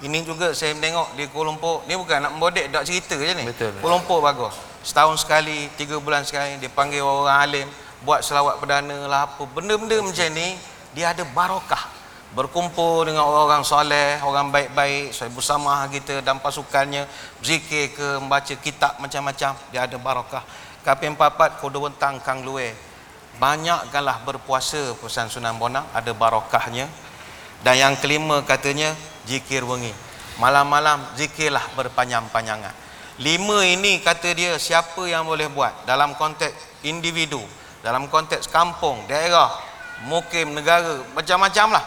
Ini 0.02 0.26
juga 0.26 0.50
saya 0.50 0.74
tengok 0.74 1.14
di 1.14 1.30
Kuala 1.30 1.54
Lumpur. 1.54 1.86
Ni 1.86 1.94
bukan 1.94 2.18
nak 2.26 2.34
membodek, 2.34 2.74
tak 2.74 2.82
cerita 2.82 3.14
je 3.14 3.38
ni. 3.38 3.46
Betul. 3.46 3.70
Kuala 3.78 4.02
Lumpur 4.02 4.18
bagus. 4.18 4.58
Setahun 4.82 5.22
sekali, 5.22 5.70
tiga 5.78 5.94
bulan 6.02 6.26
sekali, 6.26 6.58
dia 6.58 6.66
panggil 6.66 7.06
orang 7.06 7.38
alim. 7.38 7.68
Buat 8.02 8.26
selawat 8.26 8.58
perdana 8.58 9.06
lah 9.06 9.30
apa. 9.30 9.46
Benda-benda 9.46 10.02
macam 10.02 10.26
ni, 10.34 10.58
dia 10.90 11.14
ada 11.14 11.22
barokah. 11.22 11.86
Berkumpul 12.34 13.06
dengan 13.06 13.22
orang-orang 13.22 13.62
soleh, 13.62 14.18
orang 14.26 14.50
baik-baik, 14.50 15.14
saya 15.14 15.30
bersama 15.30 15.86
kita 15.86 16.18
dan 16.18 16.42
pasukannya. 16.42 17.06
Zikir 17.38 17.94
ke, 17.94 18.18
membaca 18.18 18.54
kitab 18.58 18.98
macam-macam. 18.98 19.54
Dia 19.70 19.86
ada 19.86 19.96
barokah. 20.02 20.42
Kaping 20.82 21.14
papat, 21.14 21.62
kodo 21.62 21.78
wentang 21.78 22.18
kang 22.26 22.42
luwe. 22.42 22.74
Banyakkanlah 23.38 24.26
berpuasa 24.26 24.98
pesan 24.98 25.30
Sunan 25.30 25.62
Bonang, 25.62 25.86
ada 25.94 26.10
barokahnya. 26.10 26.90
Dan 27.62 27.78
yang 27.78 27.94
kelima 27.94 28.42
katanya 28.42 28.90
zikir 29.26 29.62
wengi. 29.66 29.92
Malam-malam 30.40 31.02
zikirlah 31.14 31.62
berpanjang-panjangan. 31.76 32.74
Lima 33.20 33.60
ini 33.68 34.00
kata 34.00 34.32
dia 34.32 34.56
siapa 34.56 35.04
yang 35.04 35.28
boleh 35.28 35.52
buat 35.52 35.84
dalam 35.84 36.16
konteks 36.16 36.82
individu, 36.88 37.38
dalam 37.84 38.08
konteks 38.08 38.48
kampung, 38.48 39.04
daerah, 39.04 39.52
mukim, 40.08 40.56
negara, 40.56 41.04
macam-macam 41.12 41.78
lah. 41.78 41.84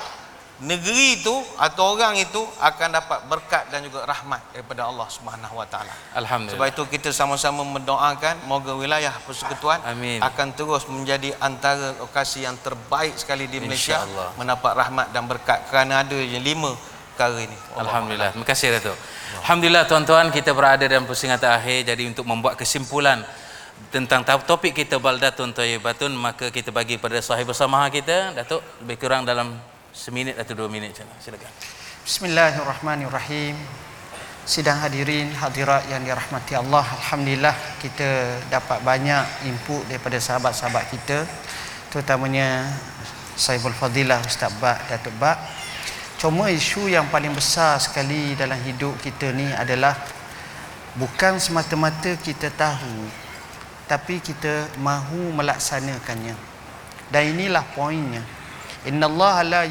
Negeri 0.56 1.20
itu 1.20 1.36
atau 1.60 2.00
orang 2.00 2.16
itu 2.16 2.40
akan 2.64 2.96
dapat 2.96 3.28
berkat 3.28 3.68
dan 3.68 3.84
juga 3.84 4.08
rahmat 4.08 4.40
daripada 4.56 4.88
Allah 4.88 5.04
Subhanahu 5.12 5.60
Wa 5.60 5.68
Taala. 5.68 5.92
Alhamdulillah. 6.16 6.56
Sebab 6.56 6.68
itu 6.72 6.84
kita 6.96 7.12
sama-sama 7.12 7.60
mendoakan 7.68 8.48
moga 8.48 8.72
wilayah 8.72 9.12
persekutuan 9.28 9.84
Amin. 9.84 10.24
akan 10.24 10.56
terus 10.56 10.88
menjadi 10.88 11.36
antara 11.44 11.92
lokasi 12.00 12.48
yang 12.48 12.56
terbaik 12.64 13.20
sekali 13.20 13.52
di 13.52 13.60
Malaysia 13.60 14.00
mendapat 14.40 14.80
rahmat 14.80 15.12
dan 15.12 15.28
berkat 15.28 15.60
kerana 15.68 16.08
ada 16.08 16.16
je 16.16 16.40
lima 16.40 16.72
perkara 17.16 17.40
ini. 17.40 17.56
Alhamdulillah. 17.80 18.36
Terima 18.36 18.44
kasih 18.44 18.76
Datuk. 18.76 18.98
Alhamdulillah 19.40 19.88
tuan-tuan 19.88 20.28
kita 20.36 20.52
berada 20.52 20.84
dalam 20.84 21.08
persingatan 21.08 21.48
akhir 21.48 21.96
jadi 21.96 22.04
untuk 22.12 22.28
membuat 22.28 22.60
kesimpulan 22.60 23.24
tentang 23.88 24.28
topik 24.44 24.76
kita 24.76 25.00
baldatun 25.00 25.56
thayyibatun 25.56 26.12
maka 26.12 26.52
kita 26.52 26.76
bagi 26.76 27.00
pada 27.00 27.24
sahib 27.24 27.48
bersama 27.48 27.88
kita 27.88 28.36
Datuk 28.36 28.60
lebih 28.84 29.00
kurang 29.00 29.24
dalam 29.24 29.56
seminit 29.96 30.36
atau 30.36 30.60
dua 30.60 30.68
minit 30.68 30.92
saja. 30.92 31.08
Silakan. 31.24 31.48
Bismillahirrahmanirrahim. 32.04 33.56
Sidang 34.46 34.78
hadirin 34.78 35.34
hadirat 35.34 35.90
yang 35.90 36.06
dirahmati 36.06 36.54
Allah, 36.54 36.86
alhamdulillah 36.86 37.56
kita 37.82 38.38
dapat 38.46 38.78
banyak 38.86 39.50
input 39.50 39.82
daripada 39.90 40.22
sahabat-sahabat 40.22 40.86
kita 40.94 41.26
terutamanya 41.90 42.70
Saiful 43.34 43.74
Fadilah 43.74 44.22
Ustaz 44.22 44.54
Bak 44.62 44.86
Datuk 44.86 45.18
Bak. 45.18 45.55
Cuma 46.26 46.50
isu 46.50 46.90
yang 46.90 47.06
paling 47.14 47.38
besar 47.38 47.78
sekali 47.78 48.34
dalam 48.34 48.58
hidup 48.66 48.98
kita 48.98 49.30
ni 49.30 49.46
adalah 49.46 49.94
bukan 50.98 51.38
semata-mata 51.38 52.18
kita 52.18 52.50
tahu 52.50 53.06
tapi 53.86 54.18
kita 54.18 54.74
mahu 54.82 55.30
melaksanakannya. 55.38 56.34
Dan 57.14 57.38
inilah 57.38 57.62
poinnya. 57.78 58.26
Inna 58.90 59.06
Allah 59.06 59.70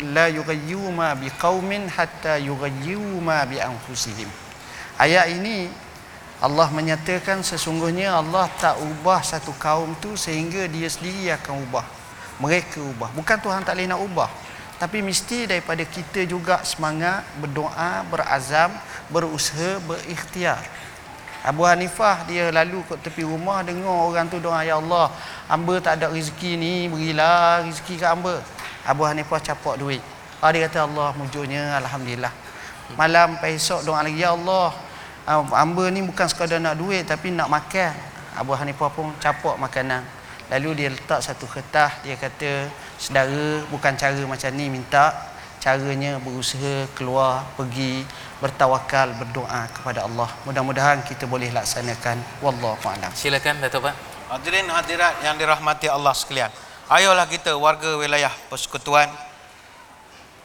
la 0.00 0.24
yughayyu 0.32 0.80
ma 0.96 1.12
biqaumin 1.12 1.92
hatta 1.92 2.40
yughayyu 2.40 3.20
ma 3.20 3.44
bi 3.44 3.60
anfusihim. 3.60 4.32
Ayat 4.96 5.28
ini 5.28 5.68
Allah 6.40 6.72
menyatakan 6.72 7.44
sesungguhnya 7.44 8.16
Allah 8.16 8.48
tak 8.56 8.80
ubah 8.80 9.20
satu 9.20 9.52
kaum 9.60 9.92
tu 10.00 10.16
sehingga 10.16 10.64
dia 10.72 10.88
sendiri 10.88 11.36
akan 11.36 11.68
ubah. 11.68 11.84
Mereka 12.40 12.80
ubah. 12.80 13.12
Bukan 13.12 13.36
Tuhan 13.44 13.60
tak 13.60 13.76
boleh 13.76 13.92
nak 13.92 14.00
ubah. 14.00 14.32
Tapi 14.76 15.00
mesti 15.00 15.48
daripada 15.48 15.80
kita 15.88 16.28
juga 16.28 16.60
semangat 16.60 17.24
berdoa, 17.40 18.04
berazam, 18.12 18.68
berusaha, 19.08 19.80
berikhtiar. 19.80 20.60
Abu 21.46 21.62
Hanifah 21.62 22.26
dia 22.26 22.50
lalu 22.50 22.82
kat 22.90 23.06
tepi 23.06 23.22
rumah 23.22 23.62
dengar 23.62 23.86
orang 23.86 24.26
tu 24.26 24.42
doa 24.42 24.66
ya 24.66 24.82
Allah 24.82 25.14
hamba 25.46 25.78
tak 25.78 26.02
ada 26.02 26.10
rezeki 26.10 26.58
ni 26.58 26.90
berilah 26.90 27.62
rezeki 27.62 28.02
kat 28.02 28.10
hamba. 28.10 28.42
Abu 28.82 29.06
Hanifah 29.06 29.38
capak 29.38 29.78
duit. 29.78 30.02
Ah, 30.42 30.50
dia 30.50 30.66
kata 30.66 30.90
Allah 30.90 31.14
mujurnya 31.14 31.78
Alhamdulillah. 31.80 32.34
Malam 32.98 33.38
esok 33.46 33.86
doa 33.86 34.02
lagi 34.02 34.20
ya 34.20 34.34
Allah 34.34 34.74
ah, 35.22 35.46
hamba 35.54 35.86
ni 35.88 36.02
bukan 36.02 36.26
sekadar 36.26 36.58
nak 36.58 36.76
duit 36.76 37.06
tapi 37.06 37.30
nak 37.30 37.46
makan. 37.46 37.94
Abu 38.34 38.52
Hanifah 38.52 38.90
pun 38.90 39.14
capak 39.22 39.56
makanan. 39.56 40.02
Lalu 40.50 40.82
dia 40.82 40.88
letak 40.90 41.22
satu 41.22 41.46
kertas 41.46 41.94
dia 42.02 42.18
kata 42.18 42.68
saudara 42.98 43.64
bukan 43.68 43.92
cara 43.96 44.22
macam 44.26 44.50
ni 44.56 44.68
minta. 44.68 45.14
Caranya 45.56 46.22
berusaha 46.22 46.86
keluar 46.94 47.42
pergi 47.58 48.06
bertawakal 48.38 49.18
berdoa 49.18 49.66
kepada 49.72 50.06
Allah. 50.06 50.30
Mudah-mudahan 50.46 51.02
kita 51.02 51.26
boleh 51.26 51.50
laksanakan. 51.50 52.22
Wallahu 52.38 52.78
a'lam. 52.86 53.10
Silakan 53.16 53.58
Datuk 53.58 53.82
Pak. 53.82 53.94
Hadirin 54.30 54.68
hadirat 54.70 55.18
yang 55.26 55.34
dirahmati 55.34 55.90
Allah 55.90 56.14
sekalian. 56.14 56.52
Ayolah 56.86 57.26
kita 57.26 57.58
warga 57.58 57.98
wilayah 57.98 58.30
persekutuan. 58.46 59.10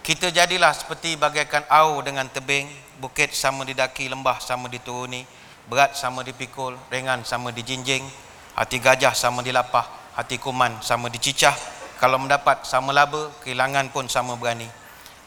Kita 0.01 0.33
jadilah 0.33 0.73
seperti 0.73 1.13
bagaikan 1.13 1.61
au 1.69 2.01
dengan 2.01 2.25
tebing, 2.25 2.65
bukit 2.97 3.37
sama 3.37 3.61
didaki, 3.61 4.09
lembah 4.09 4.41
sama 4.41 4.65
dituruni, 4.65 5.21
berat 5.69 5.93
sama 5.93 6.25
dipikul, 6.25 6.73
ringan 6.89 7.21
sama 7.21 7.53
dijinjing, 7.53 8.01
hati 8.57 8.81
gajah 8.81 9.13
sama 9.13 9.45
dilapah, 9.45 9.85
hati 10.17 10.41
kuman 10.41 10.81
sama 10.81 11.05
dicicah, 11.13 11.53
kalau 12.01 12.17
mendapat 12.17 12.65
sama 12.65 12.89
laba, 12.89 13.29
kehilangan 13.45 13.93
pun 13.93 14.09
sama 14.09 14.33
berani. 14.33 14.65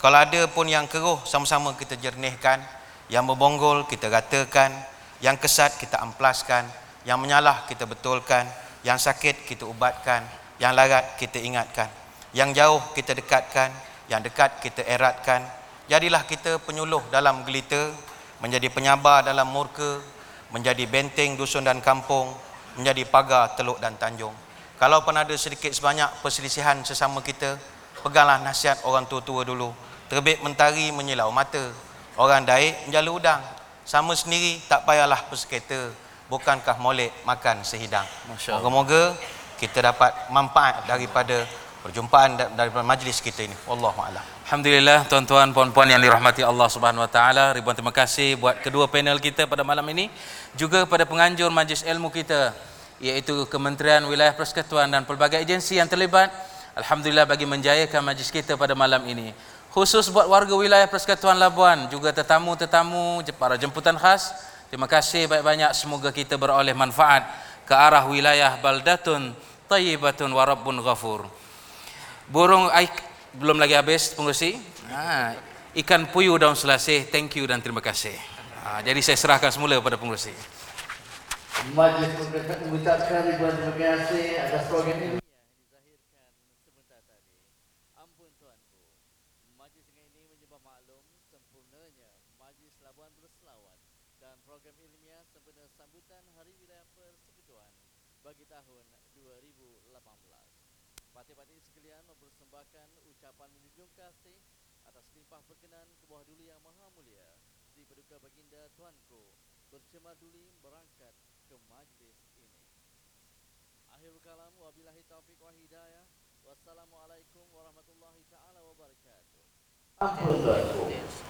Kalau 0.03 0.19
ada 0.19 0.51
pun 0.51 0.67
yang 0.67 0.91
keruh, 0.91 1.23
sama-sama 1.23 1.71
kita 1.79 1.95
jernihkan, 1.95 2.59
yang 3.07 3.23
berbonggol 3.31 3.87
kita 3.87 4.11
ratakan, 4.11 4.75
yang 5.23 5.39
kesat 5.39 5.79
kita 5.79 6.03
amplaskan, 6.03 6.67
yang 7.07 7.23
menyalah 7.23 7.63
kita 7.71 7.87
betulkan, 7.87 8.43
yang 8.83 8.99
sakit 8.99 9.47
kita 9.47 9.63
ubatkan, 9.71 10.27
yang 10.59 10.75
larat 10.75 11.15
kita 11.15 11.39
ingatkan, 11.39 11.87
yang 12.35 12.51
jauh 12.51 12.83
kita 12.91 13.15
dekatkan, 13.15 13.71
yang 14.11 14.19
dekat 14.19 14.59
kita 14.59 14.83
eratkan. 14.83 15.47
Jadilah 15.87 16.27
kita 16.27 16.59
penyuluh 16.59 17.07
dalam 17.15 17.47
gelita, 17.47 17.95
menjadi 18.43 18.67
penyabar 18.75 19.23
dalam 19.23 19.47
murka, 19.47 20.03
menjadi 20.51 20.91
benteng 20.91 21.39
dusun 21.39 21.63
dan 21.63 21.79
kampung, 21.79 22.35
menjadi 22.75 23.07
pagar 23.07 23.55
teluk 23.55 23.79
dan 23.79 23.95
tanjung. 23.95 24.44
Kalau 24.75 25.07
pun 25.07 25.15
ada 25.15 25.31
sedikit 25.39 25.71
sebanyak 25.71 26.11
perselisihan 26.19 26.83
sesama 26.83 27.23
kita, 27.23 27.55
peganglah 28.03 28.43
nasihat 28.43 28.83
orang 28.83 29.07
tua-tua 29.07 29.47
dulu. 29.47 29.71
Terbit 30.11 30.43
mentari 30.43 30.91
menyilau 30.91 31.31
mata. 31.31 31.71
Orang 32.19 32.43
daik 32.47 32.87
menjala 32.87 33.11
udang. 33.11 33.43
Sama 33.87 34.19
sendiri 34.19 34.59
tak 34.67 34.83
payahlah 34.83 35.19
berseketa. 35.31 35.95
Bukankah 36.27 36.77
molek 36.83 37.13
makan 37.23 37.63
sehidang. 37.63 38.07
Moga-moga 38.49 39.15
kita 39.61 39.93
dapat 39.93 40.11
manfaat 40.35 40.83
daripada 40.91 41.47
perjumpaan 41.85 42.35
da- 42.35 42.51
daripada 42.53 42.83
majlis 42.83 43.21
kita 43.21 43.45
ini. 43.45 43.55
Wallahu 43.69 44.01
a'lam. 44.01 44.25
Alhamdulillah 44.49 45.05
tuan-tuan 45.09 45.53
puan-puan 45.53 45.89
yang 45.89 46.01
dirahmati 46.01 46.41
Allah 46.41 46.69
Subhanahu 46.69 47.05
wa 47.05 47.11
taala. 47.11 47.53
Ribuan 47.53 47.77
terima 47.77 47.93
kasih 47.93 48.41
buat 48.41 48.61
kedua 48.65 48.89
panel 48.89 49.21
kita 49.21 49.45
pada 49.45 49.63
malam 49.63 49.85
ini 49.93 50.09
juga 50.57 50.89
pada 50.89 51.05
penganjur 51.05 51.53
majlis 51.53 51.85
ilmu 51.85 52.09
kita 52.09 52.57
iaitu 53.03 53.47
Kementerian 53.51 54.05
Wilayah 54.07 54.35
Persekutuan 54.35 54.91
dan 54.91 55.03
pelbagai 55.03 55.41
agensi 55.41 55.79
yang 55.79 55.91
terlibat 55.91 56.31
Alhamdulillah 56.75 57.23
bagi 57.23 57.47
menjayakan 57.47 58.03
majlis 58.03 58.35
kita 58.35 58.59
pada 58.59 58.75
malam 58.75 58.99
ini. 59.07 59.31
Khusus 59.71 60.11
buat 60.11 60.27
warga 60.27 60.55
wilayah 60.55 60.91
Persekutuan 60.91 61.39
Labuan 61.39 61.87
juga 61.87 62.11
tetamu-tetamu 62.11 63.23
para 63.39 63.55
jemputan 63.55 63.95
khas 63.95 64.35
terima 64.71 64.91
kasih 64.91 65.31
banyak-banyak. 65.31 65.71
Semoga 65.71 66.11
kita 66.11 66.35
beroleh 66.35 66.75
manfaat 66.75 67.31
ke 67.63 67.75
arah 67.75 68.03
wilayah 68.11 68.59
Baldatun 68.59 69.35
Tayyibatun 69.71 70.35
Warabbun 70.35 70.83
Ghafur. 70.83 71.31
Burung 72.27 72.67
aik 72.75 72.91
belum 73.39 73.59
lagi 73.63 73.79
habis 73.79 74.15
pengurusi 74.15 74.59
ha, 74.91 75.35
ikan 75.79 76.11
puyuh 76.11 76.39
daun 76.39 76.59
selasih 76.59 77.07
thank 77.11 77.39
you 77.39 77.47
dan 77.47 77.63
terima 77.63 77.83
kasih. 77.83 78.15
Ha, 78.67 78.83
jadi 78.83 78.99
saya 78.99 79.19
serahkan 79.19 79.55
semula 79.55 79.79
kepada 79.79 79.95
pengurusi 79.95 80.35
Majlis 81.75 82.13
Pemerintahan 82.19 82.67
Mutatakan 82.67 83.31
dibuat 83.31 83.57
berkasi 83.63 84.37
atas 84.43 84.67
program 84.67 84.99
ini. 84.99 85.24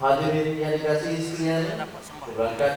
hadirin 0.05 0.61
yang 0.61 0.73
dikasihi 0.77 1.17
sekalian 1.17 1.81
berangkat 2.29 2.71